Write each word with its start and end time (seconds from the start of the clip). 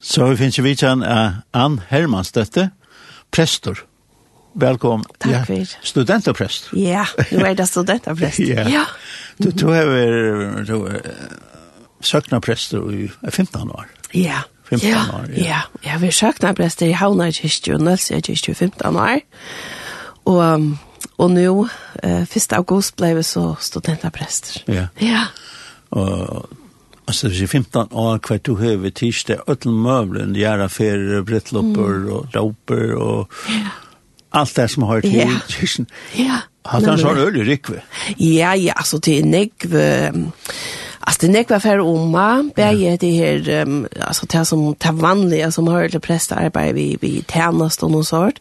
Så 0.00 0.26
vi 0.30 0.36
finnes 0.40 0.56
jo 0.56 0.64
vidtjen 0.64 1.02
av 1.04 1.42
Ann 1.52 1.80
Hermansdøtte, 1.90 2.70
prester. 3.32 3.82
Velkommen. 4.56 5.04
Takk 5.20 5.46
for. 5.46 5.58
Ja, 5.60 6.32
prest. 6.34 6.70
Ja, 6.74 7.04
nå 7.30 7.44
er 7.44 7.58
da 7.58 7.66
prest. 8.16 8.40
ja. 8.40 8.64
ja. 8.68 8.86
Du, 9.38 9.50
du 9.50 9.66
har 9.68 9.84
du 10.64 10.72
søkna 10.72 11.20
søknaprester 12.00 12.90
i 12.92 13.10
15 13.28 13.70
år. 13.70 13.86
Ja. 14.16 14.40
15 14.70 14.88
ja, 14.88 15.02
år, 15.14 15.28
ja. 15.36 15.44
ja. 15.44 15.60
Ja, 15.84 15.98
vi 15.98 16.10
søkna 16.10 16.32
søknaprester 16.32 16.86
i 16.88 16.96
Havnar 16.96 17.30
kyrkje 17.36 17.76
og 17.76 17.84
Nølsja 17.84 18.20
kyrkje 18.20 18.54
i 18.54 18.54
15 18.54 18.96
år. 18.96 19.20
Og, 20.24 20.66
og 21.18 21.30
nå, 21.30 21.68
1. 22.02 22.52
august 22.56 22.96
ble 22.96 23.12
vi 23.18 23.26
så 23.26 23.54
studenterprester. 23.60 24.64
Ja. 24.68 24.88
Ja. 25.00 25.26
Og 25.90 26.48
Alltså 27.10 27.28
det 27.28 27.42
är 27.42 27.46
15 27.46 27.92
år 27.92 28.18
kvart 28.18 28.44
du 28.44 28.52
över 28.52 28.92
det 29.26 29.40
öll 29.46 29.72
möblen 29.72 30.34
göra 30.34 30.68
för 30.68 31.22
brittloppor 31.22 31.96
mm. 31.96 32.12
och 32.12 32.34
roper 32.34 32.92
och 32.94 33.32
yeah. 33.50 33.66
allt 34.30 34.54
det 34.54 34.68
som 34.68 34.82
har 34.82 35.00
till 35.00 35.14
yeah. 35.14 35.40
tischen. 35.48 35.86
Ja. 36.14 36.36
Har 36.62 36.80
han 36.86 36.98
sån 36.98 37.18
öl 37.18 37.36
i 37.36 37.44
rikve? 37.44 37.82
Ja, 38.16 38.56
ja, 38.56 38.72
alltså 38.72 38.98
det 38.98 39.18
är 39.18 39.24
nekve 39.24 40.12
Alltså 41.00 41.26
det 41.26 41.32
nekve 41.32 41.60
för 41.60 41.80
oma, 41.80 42.50
bäge 42.56 42.96
det 43.00 43.10
här, 43.10 43.62
um, 43.62 43.86
alltså 44.00 44.26
det 44.26 44.44
som 44.44 44.74
det 44.78 44.92
vanliga 44.92 45.50
som 45.50 45.68
har 45.68 45.88
det 45.88 46.00
prästa 46.00 46.34
arbetar 46.34 46.72
vi, 46.72 46.98
vi 47.00 47.24
tjänast 47.32 47.82
och 47.82 47.90
något 47.90 48.06
sånt. 48.06 48.38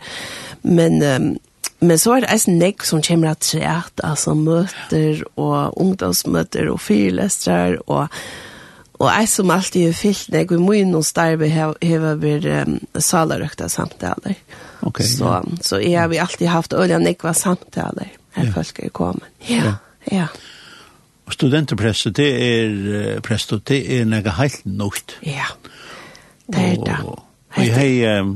Men 0.62 1.04
um, 1.04 1.38
Men 1.82 1.98
så 1.98 2.18
er 2.18 2.20
det 2.20 2.48
en 2.48 2.58
negg 2.60 2.84
som 2.84 3.02
kommer 3.02 3.30
at 3.32 3.40
træt, 3.40 4.02
altså 4.04 4.34
møter 4.36 5.24
og 5.40 5.78
ungdomsmøter 5.80 6.68
og 6.68 6.82
fyrlestrar 6.84 7.78
og 7.88 8.10
Og 9.00 9.08
jeg 9.08 9.30
som 9.32 9.52
alltid 9.54 9.86
har 9.88 9.96
fyllt 9.96 10.32
når 10.34 10.42
jeg 10.44 10.60
må 10.60 10.76
inn 10.76 10.90
noen 10.92 11.08
starve 11.08 11.48
har 11.56 11.76
vært 12.20 12.48
um, 12.68 12.78
salerøkta 13.00 13.70
samtaler. 13.72 14.36
Okay, 14.84 15.08
så, 15.08 15.38
ja. 15.40 15.60
så 15.64 15.80
jeg 15.80 15.96
har 16.00 16.16
alltid 16.26 16.52
haft 16.52 16.76
øyne 16.76 17.00
nekva 17.04 17.34
samtaler 17.36 18.12
her 18.36 18.50
ja. 18.50 18.54
folk 18.56 18.82
er 18.84 18.92
kommet. 18.96 19.30
Ja, 19.48 19.64
ja. 19.64 19.76
ja. 20.12 20.28
Og 21.30 21.36
studenterpresset, 21.36 22.16
det 22.18 22.30
er 22.44 22.76
uh, 22.76 23.22
prestet, 23.24 23.68
det 23.72 23.82
er 24.00 24.08
nega 24.10 24.36
helt 24.40 24.66
nøgt. 24.68 25.20
Ja, 25.24 25.48
det 26.52 26.66
er 26.74 26.80
det. 26.84 27.00
Og, 27.06 27.24
og 27.56 27.66
jeg 27.66 28.04
har 28.04 28.20
um, 28.20 28.36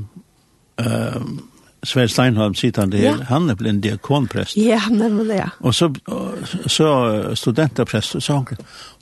um, 0.79 1.41
Sver 1.83 2.07
Steinholm 2.07 2.55
sittande 2.55 2.97
ja. 2.97 3.11
här, 3.11 3.23
han 3.23 3.55
blev 3.55 3.69
en 3.69 3.81
diakonprest. 3.81 4.57
Ja, 4.57 4.81
nämligen 4.89 5.37
ja. 5.37 5.49
Og 5.59 5.75
så, 5.75 5.93
så 6.67 7.35
studenterprest, 7.35 8.23
så 8.23 8.33
han, 8.33 8.45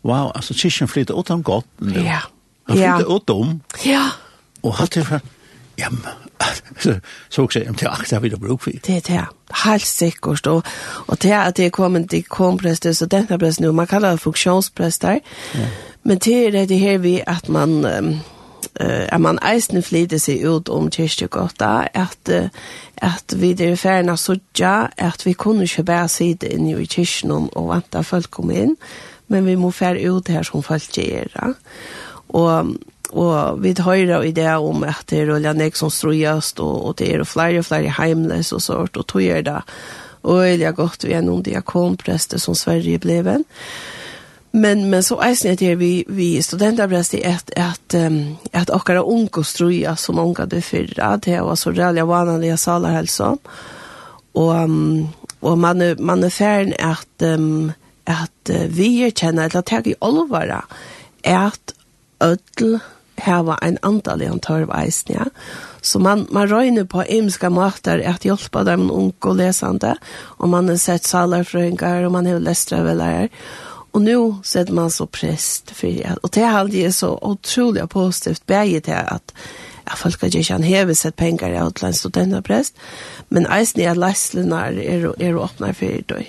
wow, 0.02 0.32
altså 0.36 0.54
kyrkjen 0.54 0.88
flyttar 0.88 1.20
ut 1.20 1.30
om 1.30 1.44
godt. 1.44 1.66
nu. 1.78 1.94
Ja. 1.94 2.22
Han 2.68 2.78
flyttar 2.78 3.06
ja. 3.10 3.16
ut 3.16 3.30
om. 3.30 3.62
Ja. 3.86 4.10
Og 4.64 4.74
hatt 4.74 4.96
han 4.96 5.06
till 5.06 5.20
ja, 5.76 5.88
så, 6.80 6.94
så 7.30 7.44
också, 7.44 7.60
jag 7.60 7.86
akta 7.86 8.20
vi 8.20 8.30
har 8.30 8.38
bruka 8.38 8.64
for. 8.64 8.72
Det 8.72 8.96
er 8.96 9.02
det, 9.02 9.26
helt 9.66 9.86
sikkert. 9.86 10.48
Og, 10.48 10.64
og 11.08 11.18
det 11.22 11.32
er 11.32 11.42
at 11.42 11.58
det 11.58 11.72
kommer 11.72 12.00
en 12.00 12.08
diakonpräst, 12.08 12.86
en 12.86 12.96
studenterprest 12.96 13.60
nu, 13.60 13.72
man 13.72 13.88
kallar 13.88 14.12
det 14.12 14.18
funktionsprästar. 14.18 15.20
Ja. 15.54 15.68
Men 16.04 16.18
det 16.18 16.56
er 16.56 16.66
det 16.66 16.80
her 16.80 16.98
vi 16.98 17.22
at 17.28 17.50
man... 17.50 17.86
Um, 17.86 18.20
uh, 18.80 19.08
at 19.08 19.22
man 19.22 19.40
eisen 19.46 19.82
flyter 19.84 20.22
seg 20.22 20.46
ut 20.46 20.70
om 20.70 20.90
kyrkjegåta, 20.94 21.88
at, 21.94 22.32
uh, 22.32 22.50
at 23.02 23.36
vi 23.38 23.52
er 23.58 23.76
ferdig 23.80 24.18
sutja, 24.20 24.92
at 24.98 25.26
vi 25.26 25.34
kunne 25.34 25.68
ikke 25.68 25.88
bare 25.88 26.10
sitte 26.12 26.52
inn 26.52 26.70
i 26.70 26.78
kyrkjen 26.86 27.50
og 27.50 27.72
vente 27.72 28.04
folk 28.08 28.32
kom 28.32 28.54
inn, 28.56 28.78
men 29.32 29.48
vi 29.48 29.56
må 29.56 29.72
ferdig 29.72 30.10
ut 30.12 30.32
her 30.32 30.44
som 30.48 30.64
folk 30.64 30.98
gjør. 30.98 31.56
Og 32.30 32.76
og 33.12 33.58
vi 33.60 33.74
høyre 33.76 34.22
i 34.24 34.32
det 34.32 34.48
om 34.48 34.86
at 34.88 35.02
det 35.12 35.18
er 35.20 35.34
olja 35.34 35.52
nek 35.52 35.76
som 35.76 35.90
strøyast, 35.92 36.62
og, 36.64 36.86
og 36.86 36.94
det 37.02 37.10
er 37.12 37.26
flere 37.28 37.60
og 37.60 37.66
flere 37.68 37.92
heimles 37.98 38.54
og 38.56 38.62
sånt, 38.64 38.96
og 38.96 39.08
tog 39.12 39.26
er 39.26 39.42
det 39.44 39.58
og 40.24 40.44
det 40.62 40.68
er 40.68 40.78
godt 40.78 41.06
vi 41.08 41.16
er 41.18 41.24
noen 41.26 41.44
diakonprester 41.46 42.42
som 42.42 42.56
Sverige 42.58 43.02
bleven. 43.02 43.46
Men 44.52 44.90
men 44.90 45.04
så 45.04 45.20
är 45.20 45.44
det 45.44 45.56
det 45.56 45.76
vi 45.76 46.06
vi 46.08 46.44
studenter 46.44 46.88
brast 46.88 47.14
att 47.14 47.52
att 47.58 47.94
att 47.94 47.96
att 48.52 48.70
åkara 48.70 49.04
onkostruja 49.04 49.96
som 49.96 50.16
många 50.16 50.46
det 50.46 50.62
förra 50.62 51.18
det 51.18 51.42
var 51.42 51.56
så 51.56 51.72
rälja 51.72 52.06
vanliga 52.06 52.58
salar 52.58 52.92
hälsa. 52.92 53.38
Och 54.34 54.54
och 55.40 55.58
man 55.58 55.96
man 56.00 56.24
är 56.24 56.30
färn 56.30 56.74
att 56.80 57.22
att 58.04 58.50
vi 58.68 59.12
känner 59.16 59.58
att 59.58 59.66
ta 59.66 59.80
i 59.80 59.96
allvar 60.00 60.64
att 61.38 61.74
här 63.22 63.44
var 63.44 63.60
en 63.62 63.78
antal 63.82 64.22
antal 64.22 64.40
tørv 64.40 64.92
ja. 65.08 65.26
Så 65.82 66.00
man, 66.00 66.28
man 66.30 66.48
røyner 66.48 66.86
på 66.86 67.04
imska 67.04 67.50
måter 67.50 68.00
att 68.00 68.26
hjälpa 68.26 68.64
dem 68.64 68.92
unge 68.92 69.14
och 69.20 69.36
lesande, 69.36 69.98
och 70.40 70.50
man 70.50 70.70
har 70.70 70.76
sett 70.76 71.04
salarfrøyngar, 71.04 72.04
och 72.04 72.12
man 72.12 72.26
har 72.26 72.40
läst 72.40 72.72
røvelærer, 72.72 73.24
og 73.24 73.71
Och 73.92 74.02
nu 74.02 74.36
setter 74.44 74.74
man 74.74 74.92
så 74.92 75.06
prest 75.06 75.72
for 75.72 75.88
det. 75.88 76.18
Og 76.24 76.30
det 76.34 76.44
er 76.44 76.58
alltid 76.58 76.96
så 76.96 77.20
utrolig 77.22 77.90
positivt 77.90 78.46
begge 78.48 78.80
til 78.80 78.92
at 78.92 79.34
ja, 79.88 79.96
folk 79.96 80.22
har 80.22 80.28
ikke 80.28 80.44
kan 80.48 80.64
häva 80.64 80.94
sett 80.94 81.16
pengar 81.16 81.50
i 81.50 81.62
utland 81.62 81.96
studenterprest, 81.96 82.76
men 83.30 83.48
isen 83.62 83.82
at 83.82 83.98
läslenar 83.98 84.78
er, 84.78 85.12
er 85.20 85.40
öppnar 85.44 85.74
for 85.74 85.86
det. 86.08 86.28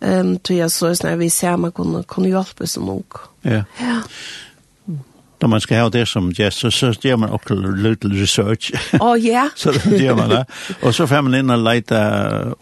Ehm 0.00 0.38
tror 0.38 0.56
jeg 0.56 0.70
så 0.70 0.86
er 1.08 1.16
vi 1.16 1.28
ser 1.28 1.56
man 1.56 1.72
kunne, 1.72 2.02
kunne 2.02 2.28
hjelpe 2.28 2.66
så 2.66 2.80
nog. 2.80 3.04
Ja. 3.44 3.64
Ja. 3.80 4.00
Når 5.40 5.48
man 5.48 5.60
skal 5.60 5.76
ha 5.76 5.88
det 5.88 6.08
som 6.08 6.30
gest, 6.32 6.58
så, 6.58 6.70
så 6.70 6.92
gjør 7.02 7.16
man 7.16 7.32
også 7.34 7.56
litt 7.58 8.04
research. 8.08 8.70
Å, 8.96 9.00
oh, 9.02 9.14
ja. 9.18 9.44
Yeah. 9.44 9.50
så 9.60 9.72
det 9.74 10.00
gjør 10.00 10.16
man 10.16 10.30
det. 10.30 10.42
Og 10.80 10.94
så 10.94 11.06
får 11.10 11.24
man 11.26 11.34
inn 11.36 11.52
og 11.52 11.64
leite 11.64 11.98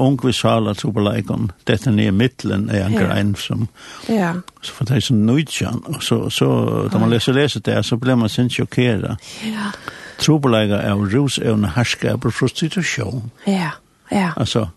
unge 0.02 0.32
saler 0.34 0.78
til 0.78 0.94
på 0.94 1.04
leikon. 1.04 1.50
Dette 1.68 1.92
nye 1.92 2.12
middelen 2.16 2.68
er 2.72 2.86
en 2.86 2.96
grein 2.96 3.34
som... 3.38 3.68
Ja. 4.08 4.32
Så 4.62 4.76
får 4.78 4.88
det 4.90 5.02
sånn 5.04 5.24
nøytjan. 5.28 5.82
Og 5.92 6.02
så, 6.02 6.18
så 6.30 6.48
da 6.90 7.02
man 7.02 7.12
leser 7.12 7.36
leser 7.36 7.62
det, 7.66 7.76
så 7.86 7.98
blir 8.00 8.18
man 8.18 8.32
sin 8.32 8.50
sjokkeret. 8.50 9.30
Ja. 9.46 9.70
Trobelega 10.22 10.80
er 10.82 11.06
rusevne 11.12 11.74
herskaper 11.76 12.32
prostitusjon. 12.32 13.30
Ja, 13.46 13.76
ja. 14.10 14.32
Altså, 14.36 14.68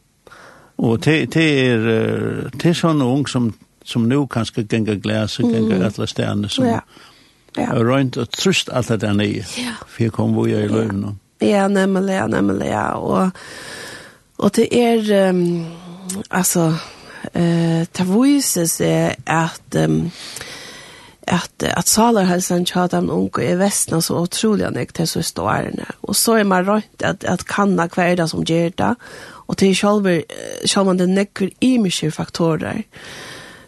og 0.77 0.99
det, 1.05 1.33
det 1.33 1.49
er, 1.63 1.89
det 2.51 2.71
er 2.71 2.77
sånne 2.77 3.07
unge 3.07 3.31
som, 3.31 3.51
som 3.85 4.07
nu 4.09 4.25
kanskje 4.27 4.65
ganger 4.67 4.99
glas 4.99 5.39
og 5.39 5.53
ganger 5.53 5.77
mm. 5.79 5.89
alle 5.89 6.09
stedene 6.11 6.51
som... 6.51 6.69
Ja 6.75 6.85
Ja. 7.57 7.71
Og 7.71 7.85
røynt 7.87 8.17
og 8.17 8.29
trøst 8.35 8.69
alt 8.73 8.89
det 8.91 9.01
der 9.01 9.13
nye. 9.13 9.45
Ja. 9.57 9.77
For 9.87 10.03
jeg 10.03 10.11
kom 10.11 10.35
hvor 10.35 10.47
jeg 10.47 10.65
i 10.65 10.71
løven. 10.71 11.19
Ja, 11.41 11.67
nemlig, 11.67 12.19
nemlig, 12.29 12.67
ja. 12.67 12.89
Og, 12.99 13.29
og 14.37 14.55
det 14.55 14.67
er, 14.71 15.29
um, 15.29 15.65
altså, 16.31 16.73
eh 17.33 17.79
uh, 17.81 17.85
tavuises 17.93 18.81
er 18.81 19.15
at 19.25 19.89
um, 19.89 20.11
at 21.27 21.63
at 21.63 21.87
salarhalsen 21.87 22.65
chatam 22.65 23.09
unko 23.09 23.41
i 23.41 23.55
västna 23.55 24.01
så 24.01 24.17
otroliga 24.21 24.69
nek 24.69 24.93
det 24.97 25.07
så 25.07 25.23
står 25.23 25.63
den 25.63 25.85
och 26.01 26.15
så 26.15 26.33
är 26.33 26.43
man 26.43 26.65
rätt 26.65 27.03
att 27.03 27.23
att 27.23 27.43
kanna 27.43 27.87
kvärda 27.89 28.27
som 28.27 28.43
ger 28.43 28.71
det 28.75 28.95
och 29.47 29.57
till 29.57 29.75
själva 29.75 30.21
själva 30.65 30.93
den 30.93 31.15
nekker 31.15 31.49
i 31.59 31.77
mycket 31.79 32.13
faktorer 32.13 32.83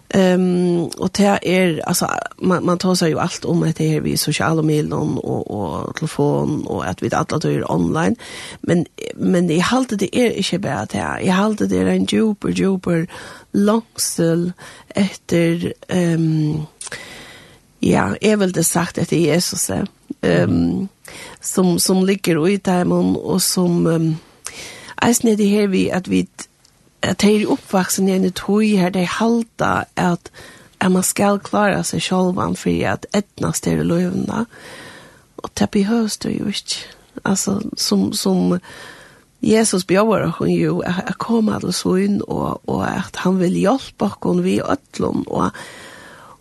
Ehm 0.09 0.41
um, 0.41 0.85
och 0.97 1.09
det 1.13 1.39
är 1.41 1.87
alltså 1.87 2.09
man 2.37 2.65
man 2.65 2.77
tar 2.77 2.95
sig 2.95 3.09
ju 3.09 3.19
allt 3.19 3.45
om 3.45 3.73
det 3.77 3.89
här 3.89 4.01
vi 4.01 4.17
sociala 4.17 4.61
medier 4.61 5.25
och 5.25 5.51
och 5.51 5.95
telefon 5.95 6.67
och 6.67 6.85
att 6.85 7.01
vi 7.03 7.09
alla 7.13 7.25
tar 7.25 7.71
online. 7.71 8.15
Men 8.61 8.85
men 9.15 9.49
i 9.49 9.59
halt 9.59 9.99
det 9.99 10.17
är 10.17 10.31
inte 10.37 10.59
bara 10.59 10.85
det 10.85 10.97
här. 10.97 11.19
I 11.19 11.27
halt 11.27 11.59
det 11.69 11.77
är 11.77 11.85
en 11.85 12.05
djuper 12.05 12.49
djuper 12.49 13.07
långsel 13.51 14.51
efter 14.87 15.73
ehm 15.87 16.15
um, 16.15 16.65
ja, 17.79 18.15
är 18.21 18.37
väl 18.37 18.51
det 18.51 18.63
sagt 18.63 18.97
att 18.97 19.09
det 19.09 19.17
är 19.17 19.33
Jesus 19.33 19.69
ehm 19.69 19.87
um, 20.21 20.87
som 21.41 21.79
som 21.79 22.05
ligger 22.05 22.49
i 22.49 22.59
timon 22.59 23.15
och 23.15 23.41
som 23.41 23.87
um, 23.87 24.15
Eisne 25.01 25.35
det 25.35 25.45
her 25.45 25.67
vi 25.67 25.91
at 25.91 26.07
vi 26.07 26.27
at 27.07 27.21
de 27.21 27.31
er 27.41 27.51
oppvaksen 27.53 28.09
i 28.09 28.15
en 28.17 28.31
tog 28.31 28.63
her, 28.63 28.89
de 28.93 29.05
halter 29.05 29.87
at, 29.95 30.31
at 30.79 30.91
man 30.91 31.03
skal 31.03 31.39
klare 31.39 31.83
seg 31.87 32.03
sjølvan 32.03 32.55
for 32.59 32.85
at 32.91 33.07
etna 33.17 33.53
styrer 33.55 33.87
løvene. 33.87 34.45
Og 35.37 35.49
det 35.59 35.69
behøves 35.71 36.17
det 36.17 36.37
jo 36.39 36.51
ikke. 36.51 36.85
Altså, 37.25 37.59
som, 37.77 38.11
som 38.13 38.59
Jesus 39.41 39.85
bjør 39.85 40.29
hun 40.37 40.49
jo 40.49 40.79
er 40.85 41.13
komme 41.19 41.59
til 41.59 41.73
svun, 41.73 42.21
og, 42.27 42.61
og 42.69 42.87
at 42.87 43.21
han 43.23 43.39
vil 43.39 43.57
hjelpe 43.57 44.09
oss 44.09 44.43
vi 44.43 44.61
øtlån, 44.61 45.25
og 45.27 45.51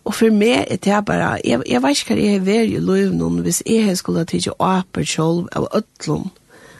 Og 0.07 0.13
for 0.15 0.31
meg 0.31 0.69
er 0.71 0.77
det 0.79 1.05
bare, 1.05 1.39
jeg, 1.43 1.61
jeg 1.67 1.83
vet 1.83 1.97
ikke 1.99 2.15
hva 2.15 2.23
jeg 2.23 2.47
er 2.47 2.69
i 2.71 2.79
løvnen 2.79 3.41
hvis 3.43 3.61
jeg 3.67 3.97
skulle 3.99 4.23
tidsi 4.25 4.53
åpert 4.55 5.09
selv 5.11 5.49
av 5.51 5.67
øtlån. 5.75 6.29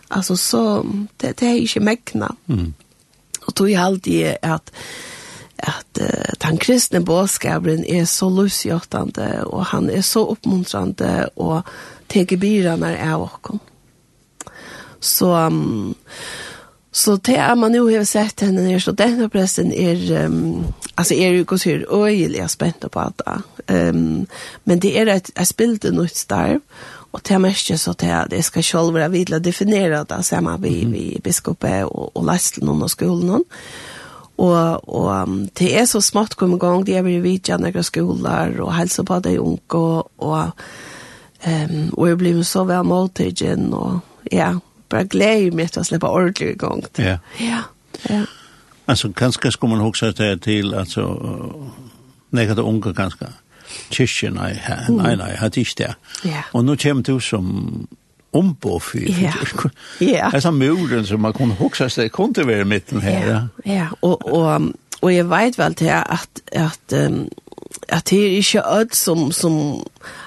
Altså, 0.09 0.35
så 0.35 0.61
det, 1.21 1.33
det 1.39 1.49
er 1.49 1.59
ikke 1.59 1.83
mekkene. 1.83 2.29
Mm 2.47 2.73
tog 3.57 3.73
halt 3.77 4.07
i 4.07 4.23
at 4.29 4.73
at 5.57 6.01
uh, 6.01 6.33
den 6.49 6.57
kristne 6.57 7.01
bådskapen 7.05 7.85
er 7.89 8.05
så 8.05 8.29
lusgjøttende, 8.29 9.45
og 9.49 9.65
han 9.65 9.89
er 9.89 10.01
så 10.01 10.25
oppmuntrande, 10.29 11.29
og 11.35 11.65
teker 12.09 12.37
byrene 12.37 12.93
av 13.01 13.23
åkken. 13.25 13.59
Så, 14.99 15.31
um, 15.47 15.95
så 16.91 17.17
det 17.17 17.37
er 17.37 17.55
man 17.55 17.75
jo 17.75 17.87
har 17.89 18.05
sett 18.05 18.41
henne 18.45 18.63
nere, 18.65 18.81
så 18.81 18.93
denne 18.93 19.29
pressen 19.33 19.73
er, 19.73 20.25
um, 20.25 20.67
altså 20.95 21.17
er 21.17 21.33
jo 21.33 21.45
ikke 21.45 21.57
så 21.57 21.77
øyelig 21.89 22.49
spent 22.49 22.85
på 22.91 23.09
det. 23.17 23.41
Um, 23.67 24.27
men 24.65 24.79
det 24.79 24.93
er 24.97 25.09
et, 25.15 25.31
et 25.33 25.47
spilt 25.47 25.89
noe 25.91 26.07
starv, 26.07 26.61
og 26.61 26.96
Och 27.11 27.21
det 27.23 27.33
är 27.33 27.39
mest 27.39 27.79
så 27.79 27.91
att 27.91 28.29
det 28.29 28.43
ska 28.43 28.61
själv 28.61 28.93
vara 28.93 29.07
vidla 29.07 29.39
definere 29.39 30.05
det 30.09 30.23
samma 30.23 30.57
vi, 30.57 30.85
vi 30.85 31.19
biskopet 31.23 31.85
och, 31.85 32.17
och 32.17 32.25
lästeln 32.25 32.83
och 32.83 32.91
skolan. 32.91 33.43
Och, 34.35 34.89
och 34.89 35.29
det 35.53 35.79
är 35.79 35.85
så 35.85 36.01
smått 36.01 36.35
kom 36.35 36.53
igång, 36.53 36.83
det 36.85 36.97
är 36.97 37.03
vi 37.03 37.19
vidja 37.19 37.57
några 37.57 37.83
skolor 37.83 38.59
och 38.59 38.73
helse 38.73 39.03
på 39.03 39.19
det 39.19 39.37
unge. 39.37 39.59
och, 39.67 40.11
och, 40.15 40.45
um, 41.45 41.89
och 41.89 42.09
jeg 42.09 42.17
blir 42.17 42.43
så 42.43 42.63
väl 42.63 42.83
måltidgen 42.83 43.73
och 43.73 43.99
ja, 44.31 44.59
bara 44.89 45.03
glädje 45.03 45.51
mig 45.51 45.65
att 45.65 46.03
ordentlig 46.03 46.49
i 46.49 46.53
gang. 46.53 46.83
Ja. 46.95 47.19
Ja, 47.37 47.61
ja. 48.09 48.23
Alltså, 48.85 49.13
kanske 49.13 49.51
ska 49.51 49.67
man 49.67 49.81
också 49.81 50.13
säga 50.13 50.37
till, 50.37 50.73
alltså, 50.73 51.03
nekata 52.29 52.61
unga 52.61 52.93
kanskje 52.93 53.27
kyrkje, 53.93 54.31
nei, 54.35 54.53
nei, 54.93 55.15
nei, 55.19 55.31
hatt 55.39 55.57
ikke 55.59 55.79
det. 55.83 55.93
Ja. 56.27 56.43
Og 56.53 56.65
nå 56.67 56.77
kommer 56.81 57.05
du 57.07 57.17
som 57.23 57.87
ombo 58.37 58.77
for 58.83 58.99
ja. 58.99 59.31
ja. 60.03 60.27
Det 60.29 60.37
er 60.37 60.43
sånn 60.43 60.59
muren 60.59 61.05
som 61.07 61.23
man 61.23 61.35
kunne 61.35 61.57
huske 61.57 61.87
seg, 61.89 62.11
kunne 62.13 62.35
det 62.37 62.47
være 62.49 62.67
i 62.67 62.69
midten 62.69 63.01
her. 63.01 63.27
Ja, 63.27 63.39
ja. 63.65 63.87
Og, 64.05 64.25
og, 64.27 64.71
og 65.01 65.13
jeg 65.13 65.29
vet 65.31 65.59
vel 65.59 65.77
til 65.79 65.93
at, 65.95 66.41
at 66.51 66.97
um, 66.97 67.25
at 67.87 68.09
det 68.09 68.19
er 68.19 68.35
ikke 68.39 68.63
alt 68.67 68.95
som, 68.95 69.29
som 69.31 69.53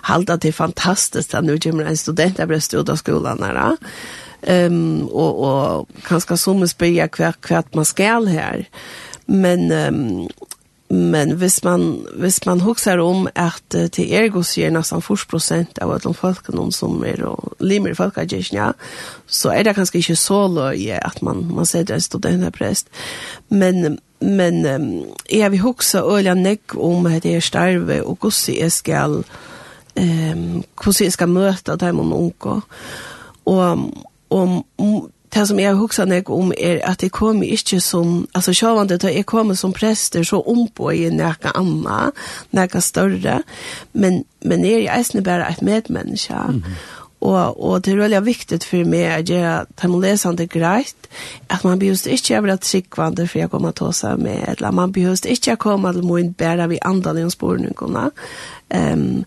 halter 0.08 0.36
til 0.40 0.52
fantastisk 0.52 1.34
at 1.34 1.44
nå 1.44 1.58
kommer 1.62 1.88
en 1.88 1.98
student 1.98 2.38
jeg 2.38 2.48
ble 2.48 2.60
stod 2.62 2.88
av 2.92 3.00
skolen 3.00 3.42
her 3.44 3.56
da. 3.56 3.68
Um, 4.40 5.08
og, 5.12 5.40
og 5.44 6.04
kanskje 6.06 6.38
som 6.40 6.62
spør 6.68 7.10
hva, 7.16 7.32
hva 7.44 7.60
man 7.76 7.88
skal 7.88 8.28
her 8.32 8.64
men 9.30 9.68
um, 9.72 10.28
Men 10.90 11.36
hvis 11.38 11.64
man, 11.64 12.06
hvis 12.18 12.46
man 12.46 12.60
husker 12.60 12.98
om 12.98 13.28
at 13.34 13.76
uh, 13.76 13.86
til 13.94 14.10
ergo 14.10 14.42
sier 14.42 14.72
nesten 14.74 15.02
40 15.02 15.28
prosent 15.30 15.78
av 15.78 15.92
alle 15.94 16.10
folkene 16.18 16.64
som 16.74 17.04
er 17.06 17.22
og 17.28 17.52
limer 17.62 17.94
i 17.94 17.98
folkekirken, 17.98 18.58
ja, 18.58 18.72
så 19.26 19.52
er 19.54 19.68
det 19.68 19.76
kanskje 19.76 20.00
ikke 20.00 20.16
så 20.18 20.40
løye 20.50 20.98
at 20.98 21.22
man, 21.22 21.44
man 21.54 21.66
ser 21.66 21.86
det 21.86 21.94
en 21.94 22.02
studenterprest. 22.08 22.90
Men, 23.48 24.00
men 24.20 24.66
um, 24.66 24.88
jeg 25.30 25.52
vil 25.54 25.62
huske 25.62 26.02
øye 26.02 26.34
nekk 26.34 26.74
om 26.74 27.06
at 27.06 27.24
jeg 27.24 27.38
er 27.38 27.46
starve 27.46 28.02
og 28.02 28.18
hvordan 28.18 28.58
jeg 28.58 28.72
skal, 28.72 29.22
um, 29.94 30.64
hvordan 30.74 31.06
jeg 31.06 31.12
skal 31.12 31.28
møte 31.30 31.78
dem 31.86 32.02
og 32.02 32.18
unge. 32.18 32.60
Og, 33.46 33.90
og 34.30 35.10
det 35.34 35.46
som 35.48 35.58
jeg 35.58 35.78
husker 35.78 36.08
meg 36.10 36.30
om 36.30 36.52
er 36.58 36.80
at 36.88 37.02
jeg 37.02 37.12
kom 37.14 37.42
ikke 37.42 37.80
som, 37.80 38.26
altså 38.34 38.54
sjåvande 38.56 38.98
da 38.98 39.12
jeg 39.12 39.26
kom 39.30 39.54
som 39.54 39.72
prester, 39.72 40.24
så 40.26 40.42
ombå 40.42 40.90
i 40.90 41.08
nekka 41.14 41.52
anna, 41.54 42.10
nekka 42.56 42.80
større, 42.80 43.42
men, 43.92 44.24
men 44.42 44.64
jeg 44.66 44.84
er 44.84 44.98
eisne 44.98 45.22
bare 45.22 45.50
et 45.50 45.62
medmenneske. 45.62 46.34
Mm 46.34 46.62
-hmm. 46.66 46.99
Og, 47.20 47.60
og 47.60 47.84
det 47.84 47.92
er 47.92 47.98
veldig 48.00 48.20
viktig 48.24 48.58
for 48.64 48.88
meg 48.88 49.10
at 49.12 49.28
jeg 49.28 49.42
gjøre 49.42 49.66
termolesende 49.76 50.46
greit, 50.48 51.08
at 51.52 51.64
man 51.66 51.78
behøver 51.78 52.14
ikke 52.14 52.38
å 52.38 52.44
være 52.46 52.56
tryggvande 52.64 53.26
for 53.28 53.42
jeg 53.42 53.50
kommer 53.52 53.74
til 53.76 53.90
å 53.90 53.96
seg 53.96 54.22
med, 54.24 54.40
eller 54.48 54.72
man 54.72 54.94
behøver 54.96 55.28
ikke 55.28 55.58
å 55.58 55.60
komme 55.60 55.92
til 55.92 56.06
å 56.06 56.22
bære 56.40 56.68
vi 56.70 56.80
andre 56.80 57.12
i 57.20 57.28
sporene. 57.32 58.06
Um, 58.70 59.24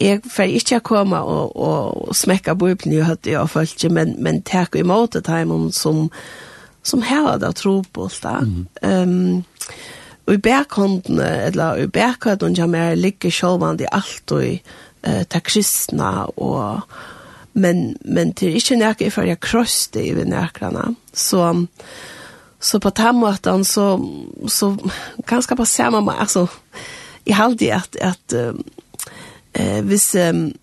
jeg 0.00 0.22
får 0.24 0.56
ikke 0.56 0.80
å 0.80 0.86
komme 0.88 1.20
og, 1.20 1.52
og, 1.58 2.14
smekke 2.16 2.56
bøypen 2.56 2.94
i 2.94 3.02
høyde 3.04 3.36
og 3.42 3.50
følge, 3.52 3.90
men, 3.92 4.16
men 4.24 4.40
takk 4.46 4.78
imot 4.80 5.18
det 5.18 5.26
timen 5.28 5.68
som, 5.74 6.06
som 6.82 7.02
har 7.04 7.42
det 7.42 7.56
tro 7.60 7.82
på 7.92 8.08
det. 8.22 8.38
Mm. 8.48 8.66
Um, 8.80 9.42
og 10.24 10.38
i 10.38 10.40
bækhåndene, 10.40 11.26
eller 11.50 11.82
i 11.82 11.90
bækhåndene, 11.92 12.56
jeg 12.56 12.72
mer 12.72 12.94
ligger 12.96 13.34
sjålvand 13.34 13.84
i 13.84 13.90
alt 13.92 14.32
og 14.32 14.46
i 14.46 14.54
uh, 15.04 15.26
til 15.28 15.44
kristne 15.44 16.14
og 16.40 16.88
men 17.56 17.98
men 18.00 18.32
det 18.32 18.46
är 18.46 18.50
inte 18.50 18.76
näka 18.76 19.10
för 19.10 19.24
jag 19.24 19.40
krossade 19.40 20.06
i 20.06 20.24
näkrarna 20.24 20.94
så 21.12 21.66
så 22.60 22.80
på 22.80 22.90
tammartan 22.90 23.64
så 23.64 24.10
så 24.46 24.76
ganska 25.26 25.56
på 25.56 25.66
samma 25.66 26.00
med 26.00 26.14
alltså 26.18 26.48
i 27.24 27.32
halde 27.32 27.76
att 27.76 27.96
att 27.96 28.32
eh 29.52 29.82
vis 29.82 30.14
um, 30.14 30.54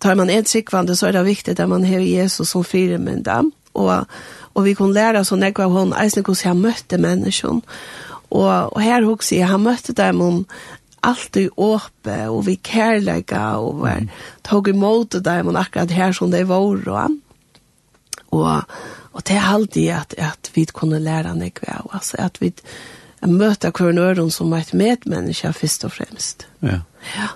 tar 0.00 0.14
man 0.14 0.30
ett 0.30 0.48
sikvande 0.48 0.96
så 0.96 1.06
är 1.06 1.12
det 1.12 1.22
viktigt 1.22 1.60
att 1.60 1.68
man 1.68 1.84
har 1.84 1.98
Jesus 1.98 2.50
som 2.50 2.64
där 3.22 3.50
och 3.72 4.04
och 4.52 4.66
vi 4.66 4.74
kan 4.74 4.92
lära 4.92 5.20
oss 5.20 5.32
när 5.32 5.64
hon 5.64 5.92
eisen 5.92 6.24
hur 6.24 6.44
jag 6.44 6.56
mötte 6.56 6.98
människan 6.98 7.62
och 8.28 8.72
och 8.72 8.82
här 8.82 9.10
också 9.10 9.34
jag 9.34 9.48
har 9.48 9.58
mött 9.58 9.96
dem 9.96 10.20
om 10.20 10.44
alltid 11.02 11.50
åpe 11.56 12.16
og 12.28 12.46
vi 12.46 12.54
kærlega, 12.54 13.56
og 13.58 13.80
var 13.82 14.06
tog 14.46 14.68
imot 14.68 15.18
dem 15.24 15.52
og 15.52 15.60
akkurat 15.60 15.90
her 15.90 16.12
som 16.12 16.30
det 16.30 16.46
var 16.48 16.88
og 16.88 17.18
og 18.30 18.62
og 19.12 19.26
det 19.26 19.36
er 19.36 19.52
alltid 19.52 19.88
at, 19.88 20.14
at 20.18 20.50
vi 20.54 20.64
kunne 20.64 20.98
lære 21.02 21.34
nek 21.34 21.58
av 21.68 21.90
altså 21.92 22.16
at 22.18 22.38
vi 22.40 22.52
møter 23.26 23.70
hver 23.70 23.92
nøren 23.92 24.30
som 24.30 24.52
et 24.52 24.74
medmenneske 24.74 25.52
først 25.52 25.84
og 25.84 25.92
fremst 25.92 26.48
ja 26.62 26.80
ja 27.16 27.28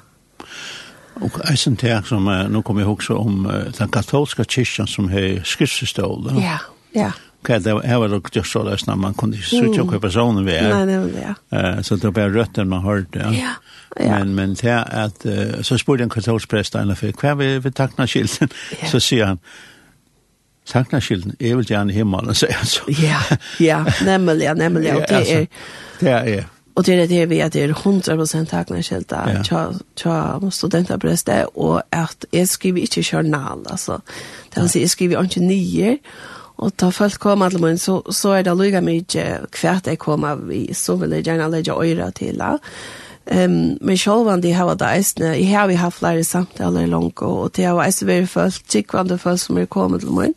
Og 1.22 1.30
eisen 1.50 1.76
til 1.76 2.02
som, 2.04 2.26
nå 2.50 2.62
kommer 2.62 2.82
jeg 2.82 2.90
også 2.90 3.14
om 3.14 3.44
den 3.78 3.90
katolska 3.90 4.44
kyrkjen 4.44 4.86
som 4.90 5.08
har 5.08 5.44
skriftestål. 5.46 6.32
Ja, 6.42 6.58
ja. 6.94 7.12
Okay, 7.44 7.58
det 7.58 7.74
var 7.74 7.98
var 7.98 8.08
nok 8.08 8.36
just 8.36 8.52
så 8.52 8.62
där 8.64 8.80
när 8.86 8.96
man 8.96 9.14
kunde 9.14 9.36
se 9.36 9.56
ju 9.56 9.82
hva 9.84 10.00
personen 10.00 10.44
var. 10.44 10.86
Nej, 10.86 10.86
nej, 10.86 11.34
ja. 11.50 11.58
Eh 11.58 11.82
så 11.82 11.96
det 11.96 12.10
var 12.10 12.28
rötter 12.28 12.64
man 12.64 12.82
hörde. 12.82 13.18
Ja. 13.18 13.50
ja. 13.96 14.10
Men 14.10 14.34
men 14.34 14.54
det 14.54 14.70
är 14.70 15.04
att 15.04 15.26
så 15.66 15.78
spår 15.78 15.96
den 15.96 16.10
katolska 16.10 16.56
prästen 16.56 16.96
för 16.96 17.12
kvar 17.12 17.34
vi 17.34 17.58
vi 17.58 17.72
tackna 17.72 18.06
skylten 18.06 18.48
så 18.90 19.00
sier 19.00 19.24
han 19.24 19.38
Tackna 20.72 21.00
skylten, 21.00 21.36
jag 21.38 21.48
gjerne 21.48 21.64
gärna 21.68 21.92
hemma 21.92 22.34
sier 22.34 22.52
han 22.52 22.66
så. 22.66 22.82
Ja, 22.88 23.20
ja, 23.58 23.84
nemlig, 24.04 24.46
ja, 24.46 24.54
nemlig, 24.54 24.94
og 24.96 25.02
det 25.08 25.32
är... 25.32 25.46
Det 26.00 26.10
är... 26.10 26.44
Och 26.76 26.84
det 26.84 26.94
är 26.94 27.08
det 27.08 27.26
vi 27.26 27.42
att 27.42 27.52
det 27.52 27.62
är 27.62 27.68
100% 27.68 28.46
ja. 28.50 28.82
skylten 28.82 29.80
till 29.94 30.52
studentarbrevet 30.52 31.46
och 31.54 31.82
att 31.90 32.24
jeg 32.30 32.48
skriver 32.48 32.80
inte 32.80 33.02
journal, 33.02 33.66
alltså. 33.66 34.00
Det 34.54 34.60
vil 34.60 34.68
si, 34.68 34.80
jeg 34.80 34.90
skriver 34.90 35.22
inte 35.22 35.40
nyer. 35.40 35.98
Og 36.62 36.74
da 36.80 36.90
folk 36.94 37.18
koma 37.18 37.48
til 37.50 37.62
mun, 37.62 37.78
så, 37.78 37.98
så 38.14 38.36
er 38.36 38.44
det 38.46 38.54
lyga 38.58 38.82
mye 38.84 39.24
kvært 39.52 39.88
jeg 39.90 39.98
koma 40.02 40.34
vi, 40.38 40.68
så 40.74 40.96
vil 41.00 41.16
jeg 41.16 41.26
gjerne 41.26 41.50
legge 41.50 41.74
øyre 41.74 42.10
til 42.14 42.38
det. 42.38 42.52
Um, 43.24 43.78
men 43.80 43.96
sjølvan 43.96 44.42
de 44.44 44.50
har 44.52 44.74
det 44.76 44.84
eisne, 44.84 45.30
jeg 45.32 45.48
har 45.48 45.66
vi 45.70 45.78
haft 45.80 46.02
flere 46.02 46.24
samtaler 46.24 46.86
langt, 46.86 47.22
og 47.24 47.54
det 47.56 47.64
har 47.64 47.80
eisne 47.80 48.08
veri 48.10 48.26
folk, 48.28 48.58
tikkvande 48.68 49.16
folk 49.18 49.40
som 49.40 49.58
er 49.58 49.64
kommet 49.64 50.04
til 50.04 50.12
mun, 50.12 50.34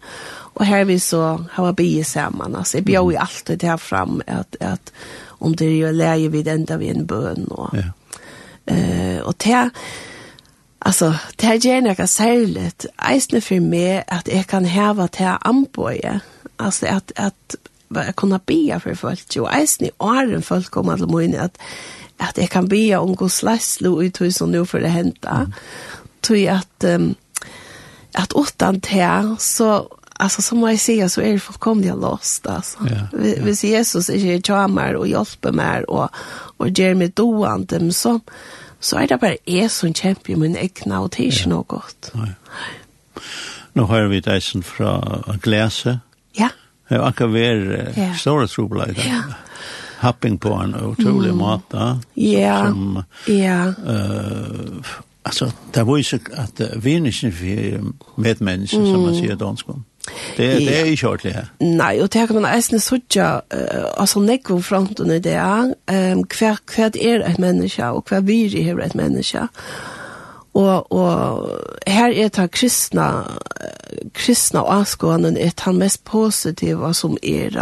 og 0.56 0.66
her 0.66 0.86
vi 0.88 0.96
så 1.00 1.38
har 1.52 1.66
vi 1.66 1.74
bygget 1.84 2.06
sammen. 2.06 2.56
altså 2.56 2.78
jeg 2.78 2.86
bjør 2.86 3.12
jo 3.12 3.20
alltid 3.20 3.58
det 3.58 3.70
her 3.70 3.78
fram 3.78 4.22
at, 4.28 4.58
at 4.60 4.94
om 5.40 5.56
det 5.56 5.68
er 5.68 5.80
jo 5.80 5.92
leie 5.92 6.32
vid 6.32 6.48
enda 6.48 6.78
vi 6.78 6.88
en 6.90 7.08
bøn, 7.08 7.48
og, 7.52 7.76
ja. 7.76 7.92
uh, 8.72 9.28
og 9.28 9.36
det 9.44 9.70
Alltså, 10.82 11.14
det 11.42 11.50
er 11.50 11.60
gjerne 11.60 11.90
ikke 11.90 12.08
særlig. 12.08 12.72
Eisne 13.12 13.42
för 13.42 13.60
meg 13.60 14.04
att 14.08 14.28
jag 14.28 14.48
kan 14.48 14.66
heve 14.66 15.08
till 15.08 15.36
anbøye. 15.42 16.20
Alltså 16.60 16.86
att, 16.86 17.12
att 17.16 17.56
jag 17.90 18.16
kunne 18.16 18.40
be 18.46 18.80
för 18.80 18.96
folk. 18.96 19.38
Og 19.38 19.50
eisne 19.60 19.90
är 20.00 20.34
en 20.34 20.42
folk 20.42 20.78
om 20.78 20.90
alla 20.90 21.08
möjligheter 21.08 21.46
att, 21.46 21.58
att 22.30 22.38
jag 22.38 22.50
kan 22.50 22.68
be 22.68 22.96
om 22.96 23.16
god 23.16 23.32
slæslo 23.32 24.04
i 24.04 24.10
tog 24.10 24.34
som 24.34 24.52
nu 24.52 24.66
för 24.66 24.80
det 24.80 24.90
henta, 24.90 25.52
tog 26.22 26.48
at 26.48 26.60
att, 26.60 26.84
um, 26.84 27.16
att 28.14 28.34
åttan 28.34 28.82
till 28.82 29.36
så 29.40 29.88
Alltså 30.20 30.42
som 30.42 30.64
jag 30.64 30.80
säger 30.80 31.08
så 31.08 31.22
är 31.22 31.34
det 31.34 31.40
fullkomliga 31.40 31.96
lost 31.96 32.48
alltså. 32.48 32.78
Ja, 32.90 33.08
ja. 33.12 33.44
Hvis 33.44 33.64
Jesus 33.64 34.10
inte 34.10 34.42
kramar 34.42 34.94
och 34.94 35.08
hjälper 35.08 35.52
mig 35.52 35.84
och, 35.84 36.10
och 36.58 36.70
ger 36.70 36.96
mig 36.96 37.08
doan 37.08 37.92
så, 37.92 38.20
så 38.80 38.98
er 39.02 39.06
det 39.10 39.20
bare 39.20 39.38
jeg 39.48 39.72
som 39.72 39.94
kjemper 39.94 40.34
i 40.34 40.40
min 40.40 40.56
egna, 40.56 41.02
og 41.04 41.12
det 41.16 41.26
er 41.26 41.32
ikke 41.32 41.50
noe 41.50 41.66
godt. 41.68 42.12
Nei. 42.16 42.30
Nå 43.78 43.86
har 43.86 44.08
vi 44.10 44.20
deisen 44.26 44.64
fra 44.66 44.98
Glese. 45.42 46.00
Ja. 46.38 46.50
Det 46.90 46.98
er 46.98 47.04
akkurat 47.04 47.34
vært 47.34 47.98
ja. 47.98 48.14
store 48.18 48.48
trobler. 48.48 48.94
Ja. 48.98 49.24
Happing 50.02 50.38
på 50.40 50.54
en 50.54 50.76
utrolig 50.78 51.34
mm. 51.34 51.38
måte. 51.42 51.90
Ja. 52.16 52.58
Som, 52.70 53.02
ja. 53.28 53.74
Uh, 53.78 54.94
altså, 55.26 55.52
det 55.74 55.86
var 55.88 55.98
jo 55.98 56.04
så 56.04 56.20
at 56.38 56.62
vi 56.84 56.96
er 56.96 57.06
ikke 57.06 57.82
medmennesker, 58.18 58.80
mm. 58.80 58.92
som 58.92 59.06
man 59.06 59.18
sier 59.18 59.36
dansk 59.36 59.70
om. 59.74 59.84
Det, 60.38 60.50
det 60.62 60.80
er 60.80 60.90
ikke 60.94 61.10
ordentlig 61.10 61.34
her. 61.34 61.52
Nei, 61.62 61.94
og 62.04 62.12
det 62.14 62.28
kan 62.30 62.38
man 62.40 62.50
eisne 62.52 62.80
suttja, 62.84 63.30
uh, 63.42 63.86
altså 63.98 64.22
nekvo 64.22 64.60
fronten 64.62 65.12
i 65.14 65.20
det, 65.24 65.38
um, 65.42 66.24
hva, 66.30 66.56
hva 66.74 66.90
er 66.94 67.26
et 67.26 67.40
menneske, 67.42 67.86
og 67.90 68.06
hva 68.10 68.22
vir 68.26 68.58
er 68.62 68.84
et 68.86 68.98
menneske. 68.98 69.48
Og, 70.58 70.92
og 70.92 71.50
her 71.86 72.14
er 72.14 72.30
det 72.34 72.48
kristna, 72.52 73.08
kristna 74.18 74.64
avskånen 74.74 75.38
er 75.38 75.54
det 75.54 75.74
mest 75.78 76.04
positiva 76.06 76.94
som 76.98 77.18
er. 77.22 77.58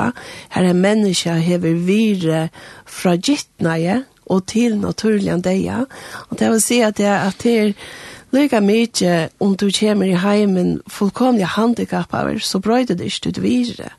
Her 0.56 0.70
er 0.70 0.78
menneske 0.80 1.36
hever 1.44 1.80
vire 1.88 2.48
fra 2.88 3.18
gittnaje, 3.20 4.04
og 4.26 4.48
til 4.50 4.80
naturlig 4.82 5.36
deia. 5.46 5.84
Og 6.30 6.40
det 6.40 6.50
vil 6.50 6.62
si 6.64 6.80
at 6.82 6.98
det 6.98 7.06
er, 7.06 7.28
at 7.28 7.44
det 7.44 7.56
er 7.60 7.74
Lyga 8.36 8.60
mykje 8.60 9.30
om 9.40 9.56
du 9.56 9.70
kommer 9.72 10.10
i 10.10 10.18
heimen 10.20 10.80
fullkomlig 10.92 11.48
handikappaver, 11.56 12.40
så 12.40 12.60
brøyde 12.60 12.98
det 12.98 13.08
ikke 13.08 13.30
ut 13.30 13.42
videre. 13.42 13.90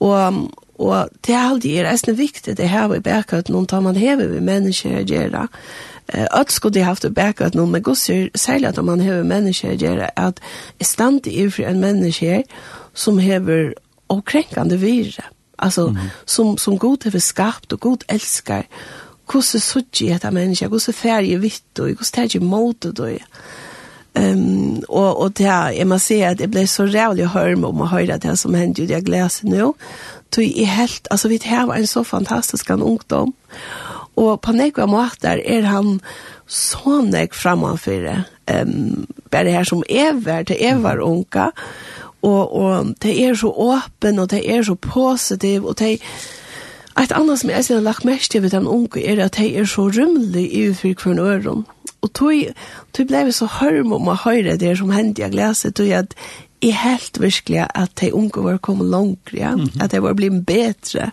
Og, 0.00 0.50
og 0.78 1.08
det 1.26 1.34
er 1.34 1.48
alltid 1.48 1.78
er 1.80 1.90
eisne 1.90 2.14
viktig 2.16 2.56
det 2.56 2.68
her 2.68 2.94
i 2.94 3.00
bækøtten, 3.00 3.54
om 3.54 3.66
tar 3.66 3.80
man 3.80 3.98
hever 3.98 4.30
vi 4.30 4.40
mennesker 4.40 5.00
å 5.00 5.04
gjøre. 5.04 5.48
Ødt 6.40 6.52
skulle 6.52 6.74
de 6.74 6.86
haft 6.86 7.04
i 7.04 7.12
bækøtten, 7.14 7.66
men 7.70 7.82
gosser, 7.82 8.30
særlig 8.34 8.70
at 8.70 8.84
man 8.84 9.02
hever 9.02 9.26
mennesker 9.26 9.74
å 9.74 9.80
gjøre, 9.80 10.10
at 10.16 10.40
er 10.80 10.88
stand 10.88 11.26
i 11.26 11.48
for 11.50 11.66
en 11.66 11.82
mennesker 11.82 12.46
som 12.94 13.18
hever 13.18 13.74
og 14.08 14.24
krenkande 14.24 14.80
virre. 14.80 15.26
Alltså 15.58 15.88
mm. 15.88 15.98
som 16.24 16.58
som 16.58 16.78
god 16.78 17.04
har 17.04 17.18
skapat 17.18 17.72
och 17.72 17.80
god 17.80 18.04
älskar 18.08 18.66
hvordan 19.30 19.62
suttje 19.62 20.14
etter 20.16 20.34
mennesker, 20.34 20.68
hvordan 20.68 20.96
ferie 20.96 21.38
vitt, 21.38 21.70
og 21.78 21.94
hvordan 21.94 22.30
det 22.30 22.40
er 22.40 22.46
mot 22.46 22.88
det, 22.98 23.18
Um, 24.18 24.82
og, 24.88 25.20
og 25.20 25.38
det 25.38 25.46
her, 25.46 25.68
jeg 25.70 25.86
må 25.86 25.98
si 26.02 26.16
at 26.26 26.40
jeg 26.42 26.50
ble 26.50 26.64
så 26.66 26.82
rævlig 26.88 27.28
hørm 27.30 27.62
om 27.68 27.84
å 27.84 27.90
høre 27.92 28.16
det 28.18 28.32
som 28.40 28.56
hendte 28.58 28.82
ut 28.82 28.90
jeg 28.90 29.06
gleder 29.06 29.46
nå. 29.46 29.68
Så 30.34 30.42
jeg 30.42 30.66
helt, 30.66 31.06
altså 31.10 31.30
vi 31.30 31.38
her 31.44 31.68
var 31.70 31.78
en 31.78 31.86
så 31.86 32.02
fantastisk 32.02 32.70
en 32.70 32.82
ungdom. 32.82 33.30
Og 34.18 34.40
på 34.42 34.54
nekva 34.54 34.88
måter 34.90 35.38
er 35.46 35.68
han 35.70 36.00
så 36.50 36.98
nek 37.06 37.34
framanfyrir. 37.38 38.26
Um, 38.50 39.06
bare 39.30 39.54
her 39.54 39.64
som 39.64 39.86
ever, 39.86 40.42
til 40.42 40.58
ever 40.58 40.98
unga. 41.06 41.52
Og, 42.26 42.52
og 42.52 42.94
det 43.02 43.14
er 43.24 43.38
så 43.38 43.48
åpen, 43.54 44.18
og 44.18 44.30
det 44.30 44.42
er 44.42 44.66
så 44.66 44.74
positiv, 44.74 45.70
og 45.70 45.78
det 45.78 45.92
er 45.92 46.10
Et 47.00 47.12
annet 47.16 47.40
som 47.40 47.50
jeg 47.50 47.64
har 47.70 47.80
lagt 47.80 48.04
mest 48.04 48.32
til 48.32 48.42
ved 48.42 48.52
den 48.52 48.68
unge 48.68 49.00
er 49.06 49.22
at 49.24 49.38
jeg 49.40 49.54
er 49.56 49.64
så 49.64 49.88
rymlig 49.88 50.44
i 50.52 50.68
utfyrk 50.68 51.00
for 51.00 51.14
en 51.14 51.18
øren. 51.18 51.64
Og 52.00 52.12
tog, 52.12 53.06
ble 53.08 53.32
så 53.32 53.48
hørm 53.60 53.92
om 53.96 54.08
å 54.08 54.18
høre 54.24 54.58
det 54.60 54.76
som 54.78 54.92
hendte 54.92 55.22
jeg 55.22 55.34
glese, 55.34 55.70
tog 55.70 55.88
at 55.96 56.14
jeg 56.60 56.76
helt 56.76 57.20
virkelig 57.20 57.66
at 57.74 57.92
de 58.00 58.12
unge 58.14 58.44
var 58.44 58.60
kommet 58.60 58.90
langt, 58.90 59.32
ja? 59.32 59.54
Mm 59.54 59.64
-hmm. 59.64 59.84
at 59.84 59.90
de 59.90 60.02
var 60.02 60.14
blitt 60.14 60.46
bedre. 60.46 61.10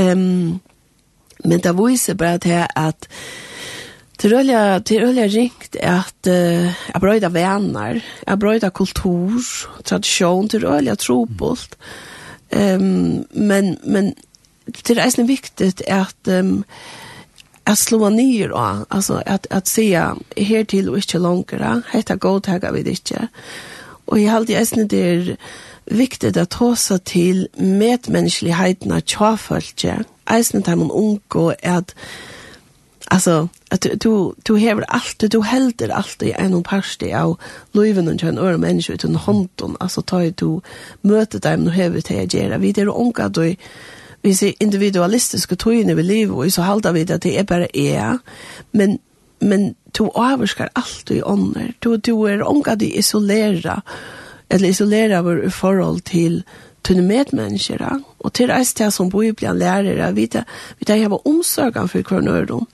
Um, 0.00 0.60
men 1.44 1.60
det 1.60 1.76
viser 1.76 2.14
bare 2.14 2.38
til 2.38 2.66
at 2.76 3.08
Til 4.18 4.32
øyla, 4.32 4.78
til 4.78 5.02
øyla 5.02 5.22
ringt 5.22 5.76
at 5.80 6.14
uh, 6.26 6.32
jeg 6.92 7.00
brøyda 7.00 7.28
venner, 7.28 8.00
jeg 8.26 8.38
brøyda 8.38 8.68
kultur, 8.68 9.40
tradisjon, 9.84 10.48
til 10.48 10.64
øyla 10.64 10.94
trobult. 10.94 11.76
Um, 12.56 13.26
men, 13.34 13.78
men 13.84 14.14
det 14.64 14.90
är 14.90 15.18
ju 15.18 15.24
viktigt 15.24 15.82
at 15.88 16.28
um, 16.28 16.64
att 17.64 17.78
slå 17.78 18.08
ner 18.08 18.48
då 18.48 18.84
alltså 18.88 19.22
att 19.26 19.46
att 19.50 19.66
se 19.66 19.94
här 20.36 20.64
till 20.64 20.88
och 20.88 20.96
inte 20.96 21.18
längre 21.18 21.82
heter 21.92 22.16
go 22.16 22.40
tagga 22.40 22.72
vid 22.72 22.84
det 22.84 23.28
och 24.04 24.18
jag 24.18 24.32
håller 24.32 24.76
ju 24.76 24.84
det 24.84 24.98
är 24.98 25.36
viktigt 25.84 26.36
att 26.36 26.50
ta 26.50 26.76
sig 26.76 26.98
till 26.98 27.48
medmänskligheten 27.56 28.92
att 28.92 29.08
tjafölke 29.08 30.04
eisen 30.30 30.62
tar 30.62 30.76
man 30.76 30.90
unko 30.90 31.52
att 31.62 31.94
alltså 33.04 33.48
att 33.68 33.86
du 34.00 34.34
du 34.42 34.52
har 34.52 34.84
allt 34.88 35.30
du 35.30 35.42
helder 35.42 35.88
allt 35.88 36.22
i 36.22 36.32
en 36.32 36.54
och 36.54 36.64
parste 36.64 37.20
av 37.20 37.30
og 37.30 37.38
och 37.72 38.22
en 38.22 38.38
öra 38.38 38.58
människa 38.58 38.92
utan 38.92 39.16
handen 39.16 39.76
alltså 39.80 40.02
tar 40.02 40.32
du 40.36 40.60
mötet 41.00 41.42
dem 41.42 41.66
och 41.66 41.72
har 41.72 41.90
det 41.90 42.22
att 42.22 42.34
göra 42.34 42.58
vi 42.58 42.72
det 42.72 42.80
är 42.80 43.00
onka 43.00 43.28
vi 44.22 44.34
ser 44.34 44.52
individualistiske 44.60 45.56
tøyene 45.56 45.96
vi 45.96 46.02
lever 46.02 46.44
og 46.44 46.52
så 46.52 46.62
halda 46.62 46.92
vi 46.92 47.06
at 47.08 47.22
det 47.22 47.38
er 47.38 47.42
bare 47.42 47.68
er, 47.76 48.18
men, 48.72 48.98
men 49.40 49.74
to 49.94 50.08
avvarskar 50.14 50.70
alt 50.76 51.10
i 51.10 51.22
ånder, 51.22 51.72
to, 51.82 51.96
to 51.96 52.24
er 52.26 52.42
omgad 52.42 52.82
i 52.82 52.98
isolera, 52.98 53.80
eller 54.50 54.68
isolera 54.68 55.22
vår 55.22 55.48
forhold 55.50 56.00
til 56.00 56.42
tunne 56.84 57.02
medmänniskor 57.02 58.02
og 58.18 58.32
til 58.32 58.48
det 58.48 58.78
här 58.78 58.90
som 58.90 59.10
Bibeln 59.10 59.58
lärer 59.58 59.98
att 59.98 60.14
vi 60.14 60.26
tar, 60.26 60.44
vi 60.78 60.84
tar 60.84 61.02
hava 61.02 61.16
omsorgan 61.24 61.88
för 61.88 62.02
kvar 62.02 62.20
nördom. 62.20 62.66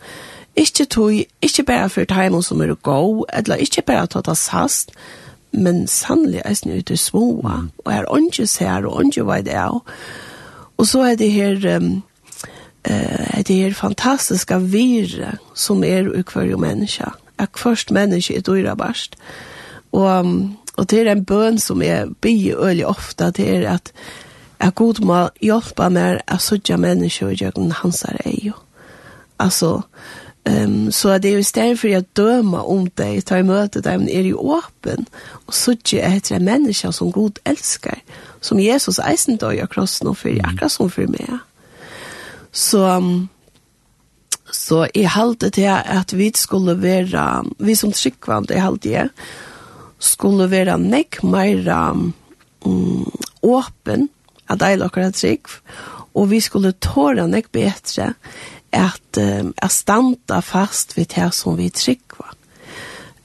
Ikke 0.57 0.85
tog, 0.85 1.25
ikke 1.43 1.63
bare 1.63 1.89
for 1.89 2.05
timen 2.05 2.43
som 2.43 2.61
er 2.61 2.75
gå, 2.75 3.27
eller 3.33 3.57
ikke 3.57 3.83
bare 3.83 4.03
at 4.03 4.27
det 4.27 4.49
hast, 4.51 4.91
men 5.53 5.87
sannelig 5.87 6.43
er 6.45 6.83
det 6.89 6.99
små, 6.99 7.43
og 7.85 7.93
er 7.93 8.13
åndsjes 8.13 8.57
her, 8.57 8.87
og 8.87 8.97
åndsjes 8.97 9.25
hva 9.25 9.41
det 9.41 9.55
er, 9.55 9.81
Og 10.79 10.87
så 10.87 11.03
er 11.03 11.15
det 11.15 11.33
her... 11.33 11.77
Um, 11.77 12.03
eh 12.85 13.43
det 13.47 13.65
är 13.65 13.73
fantastiska 13.73 14.59
virre 14.59 15.39
som 15.55 15.85
är 15.85 16.19
i 16.19 16.25
varje 16.35 16.57
människa. 16.57 17.13
Att 17.37 17.59
först 17.59 17.91
människa 17.91 18.35
är 18.35 18.41
dyra 18.41 18.75
barst. 18.75 19.17
Och 19.91 20.27
och 20.79 20.87
det 20.87 21.01
är 21.01 21.07
en 21.07 21.25
bön 21.25 21.59
som 21.59 21.83
är 21.83 22.07
bi 22.21 22.53
öle 22.53 22.85
ofta 22.85 23.31
det 23.31 23.49
er 23.49 23.67
att 23.67 23.93
att 24.59 24.75
god 24.75 25.01
må 25.01 25.31
hjälpa 25.41 25.91
mer 25.91 26.23
att 26.27 26.43
söka 26.43 26.77
människor 26.77 27.27
och 27.27 27.43
jag 27.43 27.55
kan 27.55 27.71
hansa 27.71 28.13
det 28.25 28.31
ju. 28.31 28.53
Alltså 29.37 29.83
Um, 30.47 30.93
så 30.95 31.19
det 31.19 31.33
er 31.33 31.41
jo 31.41 31.45
stedet 31.45 31.81
for 31.81 31.91
jeg 31.91 32.07
dømer 32.17 32.69
om 32.71 32.87
deg, 32.97 33.25
ta 33.27 33.41
i 33.41 33.45
møte 33.45 33.83
deg, 33.85 33.99
men 34.01 34.09
er 34.09 34.29
jo 34.31 34.45
åpen, 34.55 35.09
og 35.47 35.57
så 35.57 35.75
ikke 35.77 36.09
heter 36.09 36.39
en 36.39 36.47
menneske 36.47 36.93
som 36.95 37.13
god 37.13 37.41
elsker, 37.49 37.99
som 38.41 38.61
Jesus 38.63 39.01
eisen 39.03 39.37
døg 39.37 39.61
av 39.61 39.69
krossen 39.73 40.09
og 40.09 40.17
for 40.23 40.41
akkurat 40.49 40.73
som 40.73 40.89
for 40.93 41.11
meg. 41.11 41.43
Så, 42.55 42.81
så 44.49 44.87
jeg 44.95 45.13
halte 45.13 45.51
til 45.53 45.69
at 45.69 46.17
vi 46.17 46.31
skulle 46.37 46.79
være, 46.81 47.45
vi 47.59 47.77
som 47.77 47.93
tryggvand, 47.93 48.49
jeg 48.55 48.65
halte 48.65 48.89
det 48.89 49.11
skulle 49.99 50.47
være 50.51 50.79
nekk 50.81 51.23
mer 51.27 51.67
um, 51.75 52.13
åpen, 53.43 54.09
at 54.49 54.63
jeg 54.63 54.81
lakker 54.81 55.11
trygg, 55.13 55.51
og 56.15 56.31
vi 56.31 56.41
skulle 56.43 56.75
tåre 56.83 57.27
nekk 57.31 57.51
bedre, 57.55 58.13
at, 58.73 59.19
um, 59.19 59.55
at 59.63 59.73
standa 59.73 60.41
fast 60.41 60.97
vid 60.97 61.15
det 61.15 61.31
som 61.35 61.57
vi 61.57 61.71
tryggva. 61.71 62.35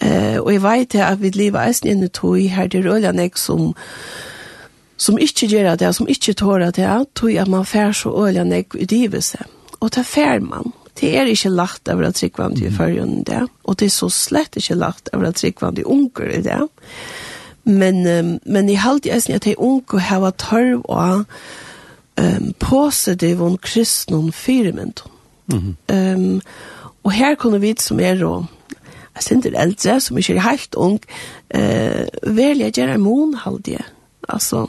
Eh, 0.03 0.37
og 0.41 0.51
jeg 0.51 0.63
vet 0.63 0.95
at 0.99 1.21
vi 1.21 1.31
lever 1.31 1.63
eisen 1.63 1.89
inne 1.93 2.09
tog 2.11 2.37
her 2.37 2.67
til 2.67 2.87
Røljanek 2.89 3.37
som 3.39 3.73
som 4.97 5.17
ikke 5.19 5.47
gjør 5.49 5.75
det, 5.75 5.89
som 5.95 6.07
ikke 6.07 6.35
tårer 6.37 6.71
det, 6.71 6.87
tog 7.15 7.35
at 7.35 7.49
man 7.49 7.65
fær 7.65 7.91
så 7.91 8.11
Røljanek 8.13 8.75
utgivelse. 8.75 9.41
Og 9.79 9.91
det 9.95 10.05
fær 10.05 10.39
man. 10.39 10.71
Det 10.99 11.17
er 11.17 11.25
ikke 11.27 11.49
lagt 11.49 11.89
over 11.89 12.07
at 12.07 12.15
tryggvann 12.15 12.55
til 12.55 12.71
førjen 12.71 13.23
det, 13.23 13.41
og 13.63 13.79
det 13.79 13.85
er 13.85 13.95
så 13.95 14.09
slett 14.09 14.55
ikke 14.55 14.77
lagt 14.77 15.09
over 15.13 15.27
at 15.27 15.35
tryggvann 15.41 15.75
til 15.75 15.85
unger 15.85 16.29
i 16.29 16.41
det. 16.41 16.61
Men, 17.63 18.07
um, 18.07 18.39
men 18.45 18.69
jeg 18.69 18.79
halte 18.79 19.11
eisen 19.11 19.33
at 19.33 19.43
de 19.43 19.59
unger 19.59 19.99
har 19.99 20.29
tørv 20.29 20.85
og 20.85 21.25
um, 22.21 22.53
positiv 22.59 23.41
om 23.41 23.57
kristne 23.57 24.31
firmyndene 24.31 25.12
Mm 25.45 25.75
-hmm. 25.91 26.15
um, 26.15 26.41
og 27.03 27.11
her 27.11 27.35
kunne 27.35 27.61
vi 27.61 27.75
som 27.79 27.99
er 27.99 28.25
og 28.25 28.45
jeg 29.15 29.23
synes 29.23 29.43
det 29.43 29.61
eldre, 29.61 29.99
som 30.01 30.17
ikke 30.17 30.35
er 30.35 30.49
helt 30.49 30.75
ung, 30.75 30.99
eh, 31.49 32.07
velger 32.23 32.65
jeg 32.65 32.73
gjøre 32.73 32.97
månhaldige. 32.97 33.83
Altså, 34.29 34.65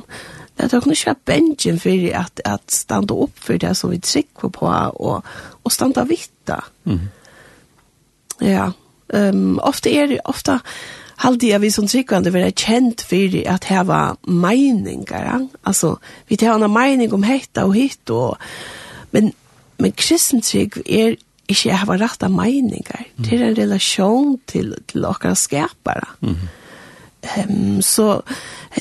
det 0.57 0.73
er 0.73 0.91
ikke 0.91 1.07
være 1.07 1.25
bensjen 1.25 1.81
for 1.81 2.19
at, 2.21 2.41
at 2.45 2.61
stande 2.69 3.15
opp 3.15 3.39
for 3.41 3.57
det 3.57 3.77
som 3.77 3.91
vi 3.91 3.99
trykker 3.99 4.49
på, 4.49 4.67
og, 4.67 5.23
og 5.65 5.73
standa 5.73 6.05
vitt 6.05 6.31
Mm 6.85 7.01
-hmm. 7.01 8.47
Ja, 8.47 8.71
um, 9.15 9.59
ofte 9.63 9.91
er 9.91 10.07
det, 10.07 10.19
ofte 10.25 10.61
halde 11.17 11.49
jeg 11.49 11.61
vi 11.61 11.71
som 11.71 11.89
tryggvande 11.89 12.33
være 12.33 12.51
kjent 12.51 13.03
for 13.03 13.49
at 13.55 13.65
her 13.65 13.83
var 13.83 14.17
meiningar. 14.27 15.47
Altså, 15.65 15.97
vi 16.29 16.37
tar 16.37 16.55
en 16.55 16.73
mening 16.73 17.13
om 17.13 17.23
hetta 17.23 17.65
og 17.65 17.75
hitt, 17.75 18.11
og, 18.11 18.39
men 19.13 19.33
Men 19.83 19.95
kristentrygg 19.99 20.81
er 20.85 21.17
ikke 21.51 21.69
jeg 21.69 21.79
har 21.79 22.01
rett 22.01 22.25
av 22.25 22.33
meninger. 22.33 23.07
Mm. 23.17 23.25
Det 23.25 23.33
er 23.37 23.47
en 23.49 23.57
relasjon 23.59 24.37
til, 24.49 24.75
til 24.89 25.05
dere 25.05 25.35
skapere. 25.37 26.07
Mm. 26.25 26.37
Um, 27.25 27.83
så 27.83 28.21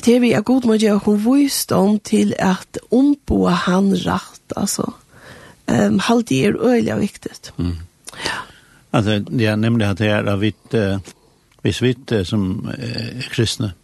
det 0.04 0.16
er 0.16 0.20
vi 0.20 0.32
er 0.36 0.44
god 0.44 0.66
med 0.68 0.76
å 0.76 0.84
gjøre 0.84 1.04
hun 1.06 1.20
visdom 1.24 1.98
til 2.04 2.34
at 2.38 2.80
ombo 2.92 3.46
han 3.48 3.92
rett, 4.04 4.56
altså. 4.56 4.90
Um, 5.68 5.98
Halvdig 6.04 6.40
er 6.44 6.58
øyelig 6.60 6.94
og 6.94 7.04
viktig. 7.04 7.36
Mm. 7.56 7.76
Ja. 8.24 8.42
Altså, 8.92 9.22
jeg 9.28 9.56
nemlig 9.56 9.86
at 9.88 9.98
det 9.98 10.10
er 10.12 10.28
av 10.28 10.44
vitt, 10.44 10.76
uh, 10.76 11.00
hvis 11.64 11.80
vitt 11.82 12.12
uh, 12.12 12.24
som 12.28 12.68
uh, 12.68 12.74
er 12.74 13.32
kristne, 13.32 13.72
mm 13.72 13.83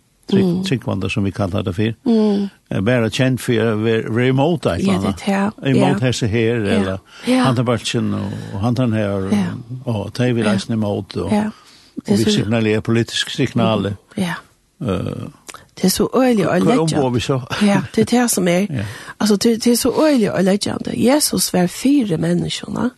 tryggvande 0.65 1.11
som 1.11 1.25
vi 1.25 1.33
kallar 1.33 1.63
det 1.63 1.73
för. 1.73 1.95
Mm. 2.07 2.49
Bara 2.85 3.11
känd 3.11 3.41
för 3.41 4.15
remote 4.17 4.77
i 4.79 4.87
fall. 4.87 5.05
Ja, 5.05 5.15
det 5.27 5.33
är. 5.33 5.51
Remote 5.57 6.05
här 6.05 6.13
så 6.13 6.27
här 6.27 6.55
eller 6.55 6.99
han 7.45 7.57
tar 7.57 7.63
bulten 7.63 8.15
och 8.55 8.61
han 8.61 8.75
tar 8.75 8.89
här 8.89 9.31
och 9.85 10.13
tar 10.13 10.33
vi 10.33 10.43
resten 10.43 10.75
emot 10.75 11.17
och 11.17 11.33
vi 12.07 12.25
signalerar 12.25 12.81
politisk 12.81 13.31
signaler. 13.31 13.97
Ja. 14.15 14.35
Eh 14.87 15.29
Det 15.75 15.87
är 15.87 15.91
så 15.91 16.11
øyelig 16.15 16.49
och 16.49 16.61
leggjant. 16.61 17.29
Ja, 17.63 17.83
det 17.95 18.01
er 18.01 18.21
det 18.23 18.31
som 18.31 18.49
er. 18.49 18.67
Altså, 19.21 19.37
det, 19.37 19.65
det 19.65 19.79
så 19.79 19.93
øyelig 20.07 20.33
og 20.33 20.45
leggjant. 20.45 20.89
Jesus 20.95 21.53
var 21.53 21.67
fyra 21.67 22.17
menneskene. 22.17 22.81
Mm 22.81 22.91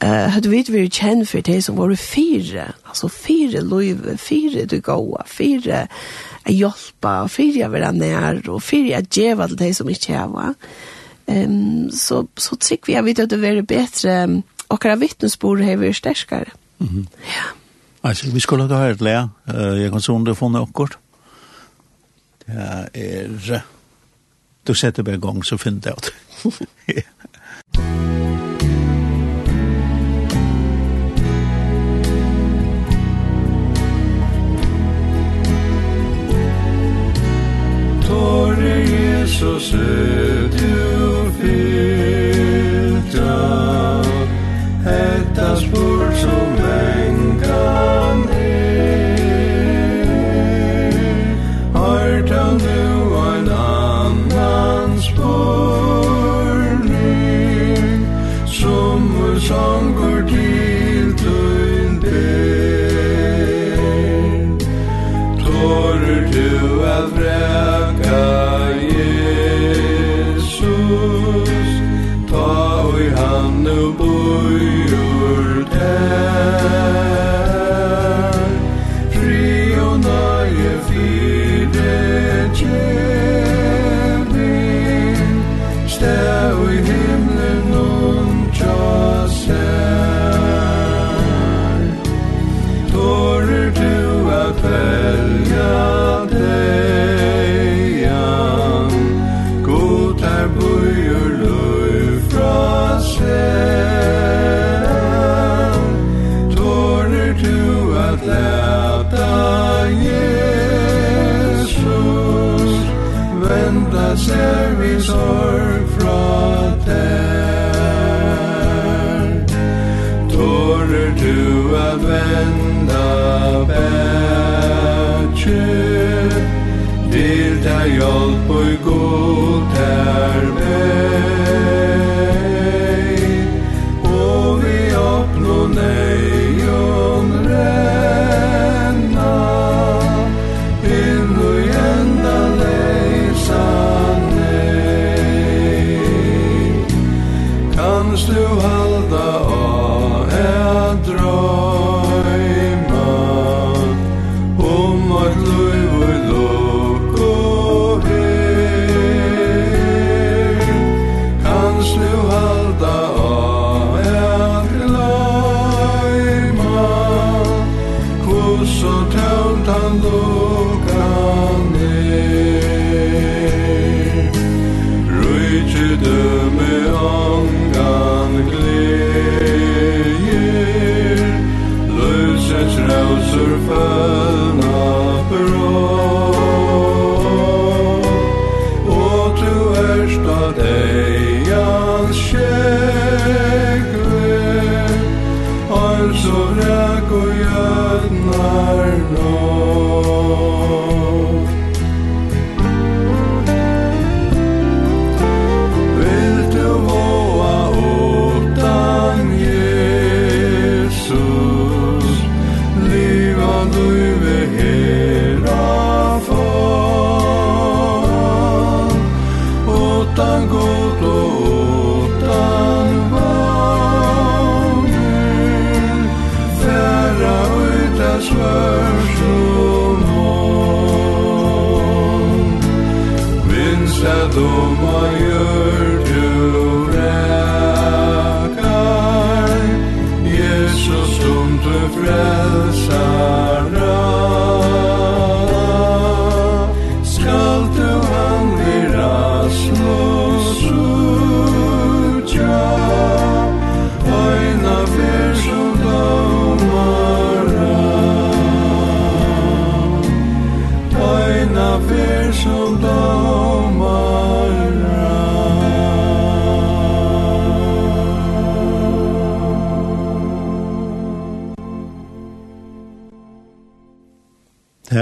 eh 0.00 0.28
hade 0.28 0.48
vi 0.48 0.62
varit 0.62 0.94
känd 0.94 1.28
för 1.28 1.42
det 1.42 1.62
som 1.62 1.76
var 1.76 1.94
fyra 1.96 2.72
alltså 2.82 3.08
fyra 3.08 3.60
löv 3.60 4.16
fyra 4.16 4.66
du 4.66 4.80
goda 4.80 5.24
fyra 5.26 5.88
att 6.42 6.52
hjälpa 6.52 7.28
fyra 7.28 7.68
vara 7.68 7.92
när 7.92 8.50
och 8.50 8.62
fyra 8.62 8.98
att 8.98 9.16
ge 9.16 9.34
vad 9.34 9.58
det 9.58 9.74
som 9.74 9.88
inte 9.88 10.12
är 10.12 10.54
ehm 11.26 11.90
så 11.90 12.26
så 12.36 12.56
tycker 12.56 13.02
vi 13.02 13.22
att 13.22 13.30
det 13.30 13.36
vore 13.36 13.62
bättre 13.62 14.42
och 14.66 14.84
våra 14.84 14.96
vittnesbörd 14.96 15.60
har 15.60 15.76
vi 15.76 15.94
stärkare 15.94 16.50
mhm. 16.78 17.06
Ja. 17.20 17.44
Alltså 18.08 18.26
vi 18.30 18.40
skulle 18.40 18.62
ha 18.62 18.76
hört 18.76 19.00
eh 19.00 19.28
jag 19.54 19.90
kan 19.92 20.00
sån 20.00 20.24
det 20.24 20.34
från 20.34 20.52
något 20.52 20.98
Ja, 22.46 22.86
er... 22.92 23.62
Du 24.62 24.74
setter 24.74 25.02
bare 25.02 25.14
i 25.14 25.18
gang, 25.18 25.44
så 25.44 25.58
finner 25.58 25.80
det. 25.80 27.02
Jesus 39.36 39.74
er 39.74 40.48
du 40.48 41.30
fyr 41.38 42.25